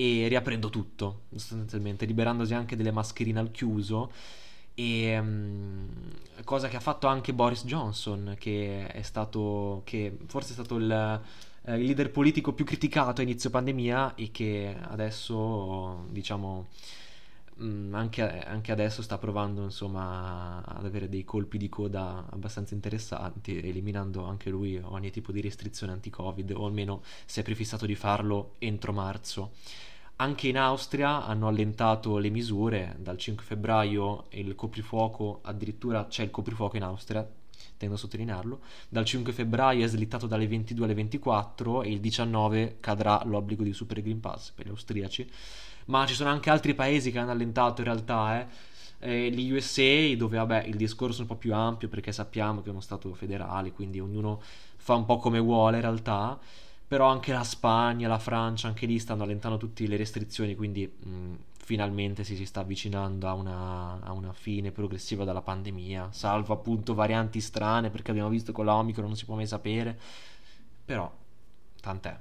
e 0.00 0.28
riaprendo 0.28 0.70
tutto 0.70 1.24
sostanzialmente, 1.34 2.06
liberandosi 2.06 2.54
anche 2.54 2.74
delle 2.74 2.90
mascherine 2.90 3.38
al 3.38 3.50
chiuso 3.50 4.10
e 4.72 5.18
um, 5.18 5.88
cosa 6.44 6.68
che 6.68 6.76
ha 6.76 6.80
fatto 6.80 7.06
anche 7.06 7.34
Boris 7.34 7.66
Johnson, 7.66 8.34
che 8.38 8.86
è 8.86 9.02
stato, 9.02 9.82
che 9.84 10.16
forse 10.26 10.50
è 10.50 10.52
stato 10.54 10.76
il, 10.76 10.90
eh, 11.64 11.76
il 11.76 11.84
leader 11.84 12.10
politico 12.10 12.54
più 12.54 12.64
criticato 12.64 13.20
a 13.20 13.24
inizio 13.24 13.50
pandemia 13.50 14.14
e 14.14 14.30
che 14.30 14.74
adesso, 14.80 16.06
diciamo, 16.08 16.68
mm, 17.62 17.94
anche, 17.94 18.22
anche, 18.22 18.72
adesso 18.72 19.02
sta 19.02 19.18
provando 19.18 19.64
insomma 19.64 20.64
ad 20.64 20.86
avere 20.86 21.10
dei 21.10 21.24
colpi 21.24 21.58
di 21.58 21.68
coda 21.68 22.24
abbastanza 22.30 22.72
interessanti, 22.72 23.58
eliminando 23.58 24.24
anche 24.24 24.48
lui 24.48 24.78
ogni 24.82 25.10
tipo 25.10 25.30
di 25.30 25.42
restrizione 25.42 25.92
anti-Covid, 25.92 26.52
o 26.52 26.64
almeno 26.64 27.02
si 27.26 27.40
è 27.40 27.42
prefissato 27.42 27.84
di 27.84 27.94
farlo 27.94 28.54
entro 28.58 28.94
marzo. 28.94 29.50
Anche 30.20 30.48
in 30.48 30.58
Austria 30.58 31.24
hanno 31.24 31.48
allentato 31.48 32.18
le 32.18 32.28
misure, 32.28 32.94
dal 32.98 33.16
5 33.16 33.42
febbraio 33.42 34.26
il 34.32 34.54
coprifuoco, 34.54 35.40
addirittura 35.44 36.08
c'è 36.08 36.24
il 36.24 36.30
coprifuoco 36.30 36.76
in 36.76 36.82
Austria, 36.82 37.26
tengo 37.78 37.94
a 37.94 37.96
sottolinearlo, 37.96 38.60
dal 38.90 39.06
5 39.06 39.32
febbraio 39.32 39.82
è 39.82 39.88
slittato 39.88 40.26
dalle 40.26 40.46
22 40.46 40.84
alle 40.84 40.92
24 40.92 41.84
e 41.84 41.90
il 41.90 42.00
19 42.00 42.76
cadrà 42.80 43.22
l'obbligo 43.24 43.62
di 43.62 43.72
Super 43.72 44.02
Green 44.02 44.20
Pass 44.20 44.50
per 44.50 44.66
gli 44.66 44.68
austriaci, 44.68 45.26
ma 45.86 46.04
ci 46.04 46.12
sono 46.12 46.28
anche 46.28 46.50
altri 46.50 46.74
paesi 46.74 47.10
che 47.10 47.18
hanno 47.18 47.30
allentato 47.30 47.80
in 47.80 47.86
realtà, 47.86 48.40
eh. 48.40 48.68
Eh, 49.02 49.30
gli 49.30 49.50
USA 49.50 50.14
dove 50.14 50.36
vabbè 50.36 50.64
il 50.64 50.76
discorso 50.76 51.20
è 51.20 51.22
un 51.22 51.28
po' 51.28 51.36
più 51.36 51.54
ampio 51.54 51.88
perché 51.88 52.12
sappiamo 52.12 52.60
che 52.60 52.68
è 52.68 52.70
uno 52.70 52.82
stato 52.82 53.14
federale 53.14 53.72
quindi 53.72 53.98
ognuno 53.98 54.42
fa 54.76 54.94
un 54.94 55.06
po' 55.06 55.16
come 55.16 55.38
vuole 55.38 55.76
in 55.76 55.80
realtà 55.80 56.38
però 56.90 57.06
anche 57.06 57.32
la 57.32 57.44
Spagna, 57.44 58.08
la 58.08 58.18
Francia, 58.18 58.66
anche 58.66 58.84
lì 58.84 58.98
stanno 58.98 59.22
allentando 59.22 59.56
tutte 59.56 59.86
le 59.86 59.96
restrizioni, 59.96 60.56
quindi 60.56 60.88
mh, 60.88 61.34
finalmente 61.56 62.24
si, 62.24 62.34
si, 62.34 62.44
sta 62.44 62.62
avvicinando 62.62 63.28
a 63.28 63.34
una, 63.34 64.00
a 64.02 64.10
una, 64.10 64.32
fine 64.32 64.72
progressiva 64.72 65.24
della 65.24 65.40
pandemia, 65.40 66.08
salvo 66.10 66.52
appunto 66.52 66.94
varianti 66.94 67.40
strane, 67.40 67.90
perché 67.90 68.10
abbiamo 68.10 68.28
visto 68.28 68.50
con 68.50 68.64
la 68.64 68.74
Omicron 68.74 69.06
non 69.06 69.14
si 69.14 69.24
può 69.24 69.36
mai 69.36 69.46
sapere, 69.46 69.96
però 70.84 71.08
tant'è. 71.80 72.18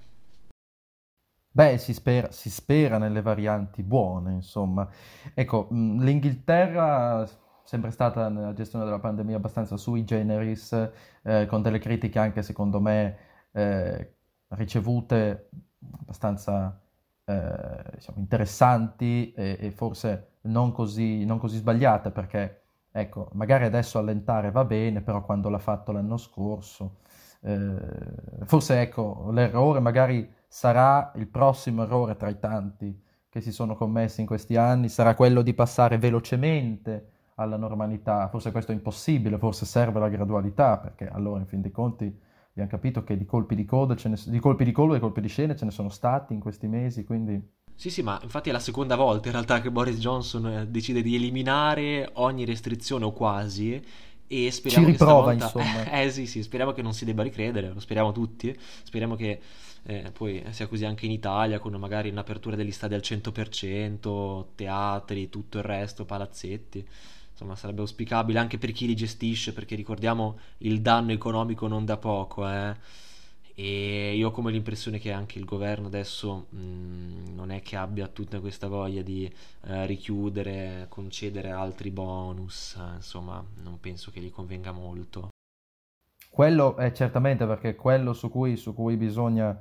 Beh, 1.51 1.79
si 1.79 1.91
spera, 1.95 2.31
si 2.31 2.51
spera 2.51 2.99
nelle 2.99 3.23
varianti 3.23 3.81
buone, 3.81 4.33
insomma. 4.33 4.87
Ecco, 5.33 5.67
l'Inghilterra 5.71 7.23
è 7.23 7.29
sempre 7.63 7.89
stata 7.89 8.29
nella 8.29 8.53
gestione 8.53 8.85
della 8.85 8.99
pandemia 8.99 9.37
abbastanza 9.37 9.77
sui 9.77 10.03
generis, 10.03 10.91
eh, 11.23 11.47
con 11.47 11.63
delle 11.63 11.79
critiche 11.79 12.19
anche 12.19 12.43
secondo 12.43 12.79
me 12.79 13.17
eh, 13.51 14.13
ricevute 14.49 15.49
abbastanza 15.99 16.79
eh, 17.25 17.83
diciamo, 17.95 18.19
interessanti 18.19 19.31
e, 19.33 19.57
e 19.59 19.71
forse 19.71 20.37
non 20.41 20.71
così, 20.71 21.25
non 21.25 21.37
così, 21.37 21.57
sbagliate 21.57 22.11
perché 22.11 22.61
ecco, 22.91 23.29
magari 23.33 23.65
adesso 23.65 23.99
allentare 23.99 24.51
va 24.51 24.65
bene, 24.65 25.01
però 25.01 25.23
quando 25.23 25.49
l'ha 25.49 25.59
fatto 25.59 25.91
l'anno 25.91 26.17
scorso, 26.17 26.97
eh, 27.41 27.75
forse 28.45 28.81
ecco, 28.81 29.29
l'errore 29.31 29.79
magari 29.79 30.29
sarà 30.47 31.11
il 31.15 31.27
prossimo 31.27 31.83
errore 31.83 32.15
tra 32.15 32.29
i 32.29 32.39
tanti 32.39 32.99
che 33.29 33.41
si 33.41 33.51
sono 33.51 33.75
commessi 33.75 34.21
in 34.21 34.27
questi 34.27 34.55
anni, 34.55 34.89
sarà 34.89 35.13
quello 35.13 35.43
di 35.43 35.53
passare 35.53 35.99
velocemente 35.99 37.11
alla 37.35 37.57
normalità, 37.57 38.27
forse 38.27 38.51
questo 38.51 38.71
è 38.71 38.75
impossibile, 38.75 39.37
forse 39.37 39.65
serve 39.65 39.99
la 39.99 40.09
gradualità, 40.09 40.77
perché 40.77 41.07
allora 41.07 41.39
in 41.39 41.45
fin 41.45 41.61
dei 41.61 41.71
conti 41.71 42.19
abbiamo 42.59 42.69
capito 42.69 43.03
che 43.03 43.17
di 43.17 43.25
colpi 43.25 43.55
di 43.55 43.65
coda, 43.65 43.95
ne, 44.03 44.17
di 44.25 44.39
colpi 44.39 44.63
di 44.63 44.71
collo 44.71 44.95
e 44.95 44.99
colpi 44.99 45.21
di 45.21 45.27
scena 45.27 45.55
ce 45.55 45.65
ne 45.65 45.71
sono 45.71 45.89
stati 45.89 46.33
in 46.33 46.39
questi 46.39 46.67
mesi, 46.67 47.03
quindi... 47.03 47.41
Sì, 47.75 47.89
sì, 47.89 48.01
ma 48.01 48.19
infatti 48.21 48.49
è 48.49 48.51
la 48.51 48.59
seconda 48.59 48.95
volta 48.95 49.27
in 49.27 49.33
realtà 49.33 49.61
che 49.61 49.71
Boris 49.71 49.97
Johnson 49.97 50.45
eh, 50.47 50.67
decide 50.67 51.01
di 51.01 51.15
eliminare 51.15 52.09
ogni 52.15 52.43
restrizione 52.43 53.05
o 53.05 53.13
quasi 53.13 53.81
e 54.27 54.51
speriamo 54.51 54.85
Ci 54.85 54.91
riprova, 54.91 55.31
che 55.31 55.39
stavolta... 55.39 55.69
insomma. 55.69 55.91
eh 56.01 56.11
sì, 56.11 56.25
sì, 56.25 56.43
speriamo 56.43 56.73
che 56.73 56.81
non 56.81 56.93
si 56.93 57.05
debba 57.05 57.23
ricredere, 57.23 57.71
lo 57.73 57.79
speriamo 57.79 58.11
tutti, 58.11 58.53
speriamo 58.83 59.15
che 59.15 59.39
eh, 59.83 60.11
poi 60.11 60.43
sia 60.49 60.67
così 60.67 60.83
anche 60.83 61.05
in 61.05 61.11
Italia 61.11 61.59
con 61.59 61.73
magari 61.75 62.09
un'apertura 62.09 62.57
degli 62.57 62.71
stadi 62.71 62.95
al 62.95 63.01
100%, 63.01 64.45
teatri, 64.55 65.29
tutto 65.29 65.57
il 65.57 65.63
resto, 65.63 66.03
palazzetti 66.03 66.85
insomma 67.39 67.55
sarebbe 67.55 67.79
auspicabile 67.79 68.37
anche 68.37 68.57
per 68.57 68.73
chi 68.73 68.85
li 68.85 68.95
gestisce 68.95 69.53
perché 69.53 69.75
ricordiamo 69.75 70.39
il 70.59 70.81
danno 70.81 71.13
economico 71.13 71.67
non 71.67 71.85
da 71.85 71.95
poco 71.95 72.45
eh. 72.45 72.75
e 73.55 74.13
io 74.13 74.27
ho 74.27 74.31
come 74.31 74.51
l'impressione 74.51 74.99
che 74.99 75.13
anche 75.13 75.39
il 75.39 75.45
governo 75.45 75.87
adesso 75.87 76.47
mh, 76.49 76.57
mm, 76.59 77.35
non 77.35 77.51
è 77.51 77.61
che 77.61 77.77
abbia 77.77 78.07
tutta 78.07 78.41
questa 78.41 78.67
voglia 78.67 79.01
di 79.01 79.31
eh, 79.67 79.85
richiudere 79.85 80.87
concedere 80.89 81.51
altri 81.51 81.91
bonus 81.91 82.75
eh, 82.77 82.95
insomma 82.95 83.41
non 83.63 83.79
penso 83.79 84.11
che 84.11 84.19
gli 84.19 84.31
convenga 84.31 84.73
molto 84.73 85.29
quello 86.29 86.75
è 86.75 86.91
certamente 86.91 87.45
perché 87.45 87.75
quello 87.75 88.11
su 88.11 88.29
cui, 88.29 88.57
su 88.57 88.73
cui 88.73 88.97
bisogna 88.97 89.57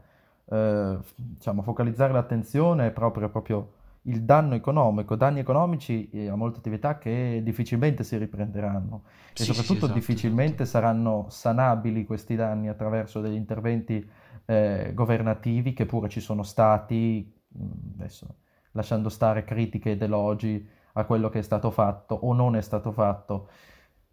eh, 0.51 0.99
diciamo, 1.15 1.63
focalizzare 1.63 2.13
l'attenzione 2.13 2.89
è 2.89 2.91
proprio, 2.91 3.29
proprio 3.29 3.73
il 4.09 4.23
danno 4.25 4.55
economico, 4.55 5.17
danni 5.17 5.41
economici 5.41 6.11
a 6.29 6.35
molte 6.35 6.59
attività 6.59 6.99
che 6.99 7.41
difficilmente 7.45 8.05
si 8.05 8.17
riprenderanno 8.17 9.03
e 9.33 9.37
sì, 9.37 9.45
soprattutto 9.45 9.73
sì, 9.73 9.85
esatto, 9.85 9.93
difficilmente 9.99 10.63
esatto. 10.65 10.79
saranno 10.79 11.27
sanabili 11.29 12.05
questi 12.05 12.35
danni 12.35 12.69
attraverso 12.69 13.21
degli 13.21 13.35
interventi 13.35 14.09
eh, 14.47 14.93
governativi 14.95 15.75
che 15.75 15.85
pure 15.85 16.09
ci 16.09 16.21
sono 16.21 16.43
stati, 16.43 17.31
adesso 17.95 18.37
lasciando 18.73 19.09
stare 19.09 19.45
critiche 19.45 19.93
ed 19.93 20.03
elogi 20.03 20.67
a 20.93 21.05
quello 21.05 21.29
che 21.29 21.41
è 21.41 21.43
stato 21.43 21.71
fatto 21.71 22.15
o 22.15 22.33
non 22.33 22.57
è 22.57 22.63
stato 22.63 22.93
fatto. 22.93 23.49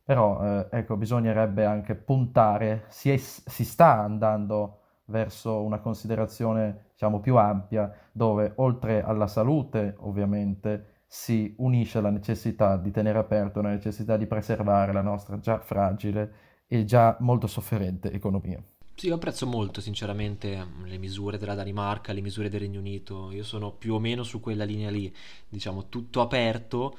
Però 0.04 0.44
eh, 0.44 0.68
ecco, 0.72 0.98
bisognerebbe 0.98 1.66
anche 1.66 1.96
puntare, 1.96 2.86
si, 2.90 3.10
è, 3.12 3.18
si 3.18 3.64
sta 3.64 4.00
andando 4.00 4.82
verso 5.06 5.62
una 5.62 5.80
considerazione 5.80 6.88
diciamo, 6.92 7.20
più 7.20 7.38
ampia, 7.38 7.92
dove 8.12 8.54
oltre 8.56 9.04
alla 9.04 9.28
salute 9.28 9.96
ovviamente 10.00 11.04
si 11.08 11.54
unisce 11.58 12.02
la 12.02 12.10
necessità 12.10 12.78
di 12.78 12.92
tenere 12.92 13.20
aperto, 13.20 13.62
la 13.62 13.70
necessità 13.70 14.18
di 14.18 14.26
preservare 14.26 14.92
la 14.92 15.02
nostra 15.02 15.40
già 15.40 15.60
fragile 15.60 16.34
e 16.68 16.84
già 16.84 17.16
molto 17.20 17.48
sofferente 17.48 18.12
economia. 18.12 18.62
Sì, 18.96 19.08
io 19.08 19.16
apprezzo 19.16 19.46
molto 19.46 19.82
sinceramente 19.82 20.66
le 20.86 20.98
misure 20.98 21.38
della 21.38 21.54
Danimarca, 21.54 22.14
le 22.14 22.22
misure 22.22 22.50
del 22.50 22.62
Regno 22.62 22.80
Unito, 22.80 23.30
io 23.32 23.44
sono 23.44 23.72
più 23.72 23.94
o 23.94 24.00
meno 24.00 24.24
su 24.24 24.40
quella 24.40 24.64
linea 24.64 24.90
lì, 24.90 25.14
diciamo 25.50 25.90
tutto 25.90 26.22
aperto, 26.22 26.98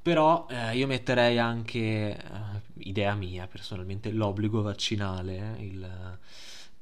però 0.00 0.46
eh, 0.48 0.74
io 0.76 0.86
metterei 0.86 1.38
anche, 1.38 2.16
eh, 2.16 2.18
idea 2.78 3.14
mia 3.14 3.46
personalmente, 3.46 4.10
l'obbligo 4.10 4.62
vaccinale, 4.62 5.56
il 5.58 6.18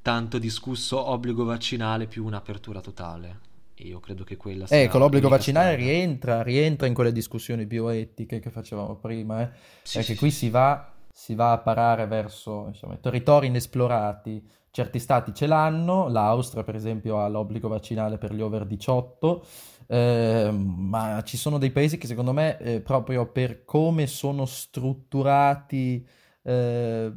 tanto 0.03 0.37
discusso 0.37 1.09
obbligo 1.09 1.45
vaccinale 1.45 2.07
più 2.07 2.25
un'apertura 2.25 2.81
totale. 2.81 3.39
E 3.73 3.87
io 3.87 3.99
credo 4.01 4.23
che 4.25 4.35
quella 4.35 4.67
sia... 4.67 4.81
Ecco, 4.81 4.97
l'obbligo 4.99 5.29
vaccinale 5.29 5.75
rientra, 5.75 6.43
rientra, 6.43 6.85
in 6.87 6.93
quelle 6.93 7.13
discussioni 7.13 7.65
bioetiche 7.65 8.39
che 8.39 8.51
facevamo 8.51 8.95
prima, 8.97 9.41
eh? 9.41 9.49
sì, 9.81 9.97
perché 9.97 10.13
sì, 10.13 10.19
qui 10.19 10.29
sì. 10.29 10.37
Si, 10.37 10.49
va, 10.49 10.93
si, 11.11 11.35
va, 11.35 11.53
a 11.53 11.57
parare 11.57 12.05
verso 12.05 12.65
insomma, 12.67 12.97
territori 12.97 13.47
inesplorati. 13.47 14.45
Certi 14.69 14.99
stati 14.99 15.33
ce 15.33 15.47
l'hanno, 15.47 16.09
l'Austria 16.09 16.63
per 16.63 16.75
esempio 16.75 17.19
ha 17.19 17.27
l'obbligo 17.27 17.67
vaccinale 17.67 18.17
per 18.17 18.33
gli 18.33 18.41
over 18.41 18.65
18, 18.65 19.45
eh, 19.87 20.49
ma 20.51 21.21
ci 21.23 21.37
sono 21.37 21.57
dei 21.57 21.71
paesi 21.71 21.97
che 21.97 22.07
secondo 22.07 22.33
me 22.33 22.57
eh, 22.57 22.81
proprio 22.81 23.27
per 23.27 23.63
come 23.65 24.07
sono 24.07 24.45
strutturati 24.45 26.05
eh, 26.41 27.13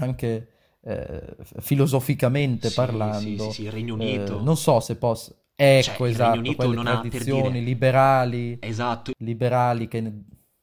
anche 0.00 0.48
eh, 0.86 1.36
filosoficamente 1.58 2.68
sì, 2.68 2.74
parlando. 2.74 3.50
Sì, 3.50 3.52
sì, 3.52 3.62
il 3.64 3.72
Regno 3.72 3.94
Unito. 3.94 4.38
Eh, 4.38 4.42
non 4.42 4.56
so 4.56 4.80
se 4.80 4.96
posso... 4.96 5.34
Ecco, 5.58 5.82
cioè, 5.82 6.08
esatto, 6.08 6.54
quelle 6.54 6.82
tradizioni 6.82 7.52
dire... 7.52 7.64
liberali, 7.64 8.58
esatto. 8.60 9.12
liberali 9.16 9.88
che 9.88 10.12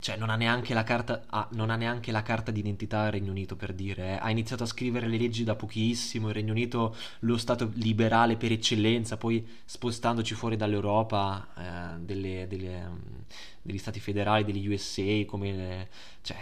cioè, 0.03 0.17
non 0.17 0.29
ha 0.29 0.35
neanche 0.35 0.73
la 0.73 0.83
carta, 0.83 1.23
ah, 1.29 1.47
non 1.53 1.69
ha 1.69 1.77
neanche 1.77 2.11
la 2.11 2.21
carta 2.23 2.51
d'identità 2.51 3.05
il 3.05 3.13
Regno 3.13 3.31
Unito 3.31 3.55
per 3.55 3.73
dire. 3.73 4.15
eh. 4.15 4.17
Ha 4.21 4.29
iniziato 4.29 4.63
a 4.63 4.65
scrivere 4.65 5.07
le 5.07 5.17
leggi 5.17 5.45
da 5.45 5.55
pochissimo. 5.55 6.27
Il 6.27 6.33
Regno 6.33 6.51
Unito, 6.51 6.93
lo 7.19 7.37
stato 7.37 7.71
liberale 7.75 8.35
per 8.35 8.51
eccellenza, 8.51 9.15
poi 9.15 9.47
spostandoci 9.63 10.35
fuori 10.35 10.57
dall'Europa, 10.57 11.47
eh, 11.95 11.99
delle- 12.01 12.47
delle, 12.47 12.85
mm, 12.85 12.97
degli 13.61 13.77
stati 13.77 14.01
federali, 14.01 14.43
degli 14.43 14.67
USA, 14.67 15.23
come 15.25 15.51
le- 15.53 15.89
cioè, 16.21 16.37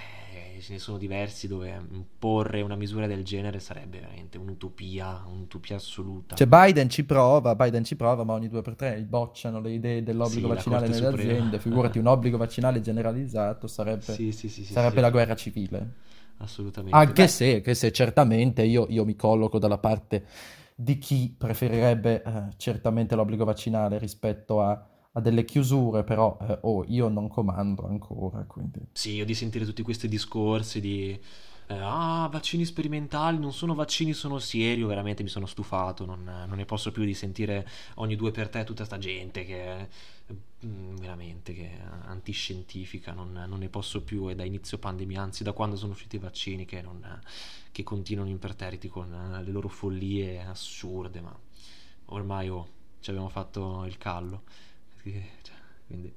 ce 0.62 0.74
ne 0.74 0.80
sono 0.80 0.98
diversi 0.98 1.48
dove 1.48 1.70
imporre 1.92 2.62
una 2.62 2.76
misura 2.76 3.08
del 3.08 3.24
genere 3.24 3.60
sarebbe 3.60 4.00
veramente 4.00 4.38
un'utopia, 4.38 5.24
un'utopia 5.28 5.76
assoluta. 5.76 6.36
Cioè 6.36 6.48
Biden 6.48 6.90
ci 6.90 7.04
prova, 7.04 7.56
Biden 7.56 7.84
ci 7.84 7.96
prova, 7.96 8.24
ma 8.24 8.34
ogni 8.34 8.48
due 8.48 8.62
per 8.62 8.76
tre 8.76 9.02
bocciano 9.02 9.60
le 9.60 9.72
idee 9.72 10.04
dell'obbligo 10.04 10.48
Sì, 10.48 10.54
vaccinale 10.54 10.88
nelle 10.88 11.08
Suprema. 11.10 11.32
aziende. 11.32 11.60
Figurati, 11.60 12.00
un 12.00 12.08
obbligo 12.08 12.38
vaccinale 12.38 12.82
generalizzato 12.82 13.68
sarebbe, 13.68 14.14
Sì, 14.14 14.32
sì, 14.32 14.48
sarebbe 14.64 15.02
la 15.02 15.10
guerra 15.10 15.36
civile. 15.36 15.94
assolutamente. 16.38 16.98
Anche 16.98 17.28
se, 17.28 17.64
se 17.74 17.92
certamente 17.92 18.64
io, 18.64 18.86
io 18.90 19.04
mi 19.06 19.16
colloco 19.16 19.60
dalla 19.60 19.78
parte 19.78 20.26
di 20.76 20.98
chi 20.98 21.34
preferirebbe 21.38 22.24
eh, 22.24 22.44
certamente 22.58 23.16
l'obbligo 23.16 23.46
vaccinale 23.46 24.00
rispetto 24.00 24.62
a, 24.62 24.84
a 25.14 25.20
delle 25.20 25.44
chiusure, 25.44 26.04
però 26.04 26.38
eh, 26.42 26.58
oh, 26.62 26.86
io 26.88 27.10
non 27.10 27.28
comando 27.28 27.86
ancora, 27.86 28.44
quindi... 28.46 28.80
Sì, 28.94 29.16
io 29.16 29.26
di 29.26 29.36
sentire 29.36 29.66
tutti 29.66 29.82
questi 29.82 30.08
discorsi 30.08 30.80
di 30.80 31.20
eh, 31.72 31.78
ah, 31.78 32.30
vaccini 32.32 32.64
sperimentali, 32.66 33.38
non 33.38 33.52
sono 33.52 33.74
vaccini, 33.74 34.14
sono 34.14 34.40
serio, 34.40 34.88
veramente 34.88 35.24
mi 35.24 35.30
sono 35.30 35.46
stufato, 35.46 36.06
non, 36.06 36.24
non 36.24 36.58
ne 36.58 36.66
posso 36.66 36.92
più 36.92 37.04
di 37.04 37.14
sentire 37.14 37.68
ogni 37.96 38.16
due 38.16 38.32
per 38.32 38.50
te 38.50 38.64
tutta 38.64 38.86
sta 38.86 38.98
gente 38.98 39.44
che 39.44 39.64
è 39.64 39.88
mm, 40.66 40.96
veramente 40.98 41.54
che 41.54 41.72
antiscientifica, 42.06 43.12
non, 43.12 43.32
non 43.48 43.60
ne 43.60 43.70
posso 43.70 44.04
più, 44.04 44.28
è 44.28 44.36
da 44.36 44.46
inizio 44.46 44.78
pandemia, 44.78 45.22
anzi 45.22 45.44
da 45.44 45.52
quando 45.52 45.76
sono 45.76 45.92
usciti 45.92 46.18
i 46.18 46.20
vaccini 46.20 46.66
che, 46.66 46.82
non, 46.82 47.22
che 47.72 47.84
continuano 47.84 48.30
imperterriti 48.30 48.88
con 48.88 49.14
eh, 49.14 49.44
le 49.44 49.52
loro 49.52 49.68
follie 49.68 50.42
assurde, 50.44 51.20
ma 51.22 51.38
ormai 52.06 52.50
oh, 52.50 52.68
ci 53.00 53.10
abbiamo 53.10 53.30
fatto 53.30 53.86
il 53.86 53.98
callo, 53.98 54.44
quindi... 55.88 56.16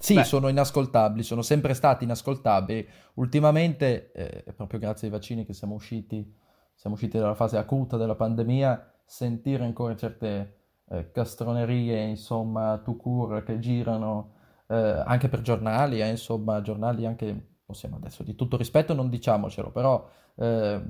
Sì, 0.00 0.14
Beh, 0.14 0.24
sono 0.24 0.48
inascoltabili, 0.48 1.24
sono 1.24 1.42
sempre 1.42 1.74
stati 1.74 2.04
inascoltabili. 2.04 2.88
Ultimamente, 3.14 4.12
eh, 4.12 4.52
proprio 4.52 4.78
grazie 4.78 5.08
ai 5.08 5.12
vaccini 5.12 5.44
che 5.44 5.52
siamo 5.52 5.74
usciti, 5.74 6.36
siamo 6.74 6.94
usciti 6.94 7.18
dalla 7.18 7.34
fase 7.34 7.56
acuta 7.56 7.96
della 7.96 8.14
pandemia, 8.14 8.92
sentire 9.04 9.64
ancora 9.64 9.96
certe 9.96 10.58
eh, 10.88 11.10
castronerie, 11.10 12.00
insomma, 12.04 12.78
tout 12.78 13.00
court 13.00 13.42
che 13.44 13.58
girano 13.58 14.34
eh, 14.68 14.76
anche 14.76 15.28
per 15.28 15.40
giornali, 15.40 16.00
eh, 16.00 16.08
insomma, 16.08 16.60
giornali 16.62 17.04
anche, 17.04 17.46
possiamo 17.68 17.96
adesso 17.96 18.22
di 18.22 18.34
tutto 18.34 18.56
rispetto 18.56 18.94
non 18.94 19.10
diciamocelo, 19.10 19.68
però 19.68 20.08
eh, 20.36 20.80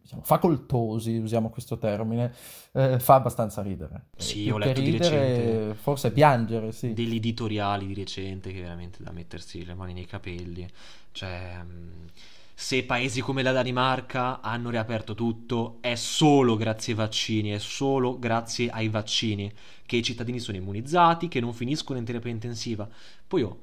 diciamo, 0.00 0.22
facoltosi, 0.22 1.18
usiamo 1.18 1.50
questo 1.50 1.76
termine, 1.76 2.32
eh, 2.72 2.98
fa 2.98 3.16
abbastanza 3.16 3.60
ridere. 3.60 4.06
Sì, 4.16 4.44
più 4.44 4.54
ho 4.54 4.56
letto 4.56 4.80
di 4.80 4.92
recente 4.92 5.44
ridere, 5.44 5.74
forse 5.74 6.10
piangere, 6.10 6.72
sì. 6.72 6.94
degli 6.94 7.16
editoriali 7.16 7.86
di 7.86 7.92
recente 7.92 8.50
che 8.50 8.62
veramente 8.62 9.02
da 9.02 9.12
mettersi 9.12 9.62
le 9.62 9.74
mani 9.74 9.92
nei 9.92 10.06
capelli. 10.06 10.66
Cioè, 11.10 11.62
mh, 11.62 12.08
se 12.54 12.82
paesi 12.84 13.20
come 13.20 13.42
la 13.42 13.52
Danimarca 13.52 14.40
hanno 14.40 14.70
riaperto 14.70 15.14
tutto, 15.14 15.76
è 15.82 15.96
solo 15.96 16.56
grazie 16.56 16.94
ai 16.94 16.98
vaccini, 16.98 17.50
è 17.50 17.58
solo 17.58 18.18
grazie 18.18 18.70
ai 18.70 18.88
vaccini 18.88 19.52
che 19.84 19.96
i 19.96 20.02
cittadini 20.02 20.38
sono 20.38 20.56
immunizzati, 20.56 21.28
che 21.28 21.40
non 21.40 21.52
finiscono 21.52 21.98
in 21.98 22.06
terapia 22.06 22.30
intensiva. 22.30 22.88
Poi, 23.26 23.42
oh, 23.42 23.58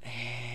eh, 0.00 0.45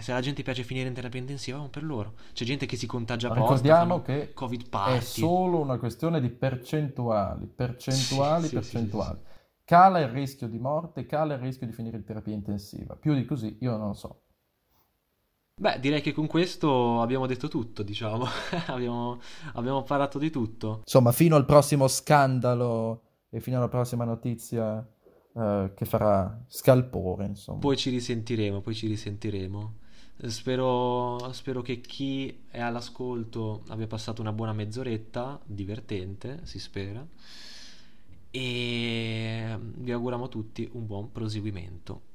se 0.00 0.12
alla 0.12 0.20
gente 0.20 0.42
piace 0.42 0.62
finire 0.62 0.88
in 0.88 0.94
terapia 0.94 1.20
intensiva, 1.20 1.58
va 1.58 1.68
per 1.68 1.84
loro. 1.84 2.14
C'è 2.32 2.44
gente 2.44 2.66
che 2.66 2.76
si 2.76 2.86
contagia 2.86 3.28
apposta, 3.28 3.54
ricordiamo 3.54 4.02
che 4.02 4.32
Covid 4.32 4.66
è 4.66 4.68
party. 4.68 5.04
solo 5.04 5.60
una 5.60 5.78
questione 5.78 6.20
di 6.20 6.30
percentuali, 6.30 7.46
percentuali, 7.46 8.46
sì, 8.46 8.48
sì, 8.48 8.56
sì, 8.56 8.62
sì. 8.62 8.72
percentuali. 8.72 9.18
Cala 9.64 10.00
il 10.00 10.08
rischio 10.08 10.48
di 10.48 10.58
morte, 10.58 11.06
cala 11.06 11.34
il 11.34 11.40
rischio 11.40 11.66
di 11.66 11.72
finire 11.72 11.96
in 11.96 12.04
terapia 12.04 12.34
intensiva. 12.34 12.96
Più 12.96 13.14
di 13.14 13.24
così 13.24 13.56
io 13.60 13.76
non 13.76 13.94
so. 13.94 14.22
Beh, 15.60 15.78
direi 15.78 16.00
che 16.00 16.12
con 16.12 16.26
questo 16.26 17.02
abbiamo 17.02 17.26
detto 17.26 17.48
tutto, 17.48 17.82
diciamo. 17.82 18.24
Abbiamo, 18.68 19.20
abbiamo 19.52 19.82
parlato 19.82 20.18
di 20.18 20.30
tutto. 20.30 20.78
Insomma, 20.78 21.12
fino 21.12 21.36
al 21.36 21.44
prossimo 21.44 21.86
scandalo 21.86 23.02
e 23.28 23.40
fino 23.40 23.58
alla 23.58 23.68
prossima 23.68 24.04
notizia 24.04 24.84
eh, 25.36 25.72
che 25.74 25.84
farà 25.84 26.44
scalpore, 26.48 27.26
insomma. 27.26 27.58
Poi 27.58 27.76
ci 27.76 27.90
risentiremo, 27.90 28.60
poi 28.60 28.74
ci 28.74 28.86
risentiremo. 28.86 29.74
Spero, 30.26 31.32
spero 31.32 31.62
che 31.62 31.80
chi 31.80 32.42
è 32.50 32.60
all'ascolto 32.60 33.62
abbia 33.68 33.86
passato 33.86 34.20
una 34.20 34.32
buona 34.32 34.52
mezz'oretta, 34.52 35.40
divertente, 35.44 36.40
si 36.42 36.58
spera. 36.58 37.06
E 38.30 39.58
vi 39.58 39.92
auguriamo 39.92 40.28
tutti 40.28 40.68
un 40.72 40.86
buon 40.86 41.10
proseguimento. 41.10 42.09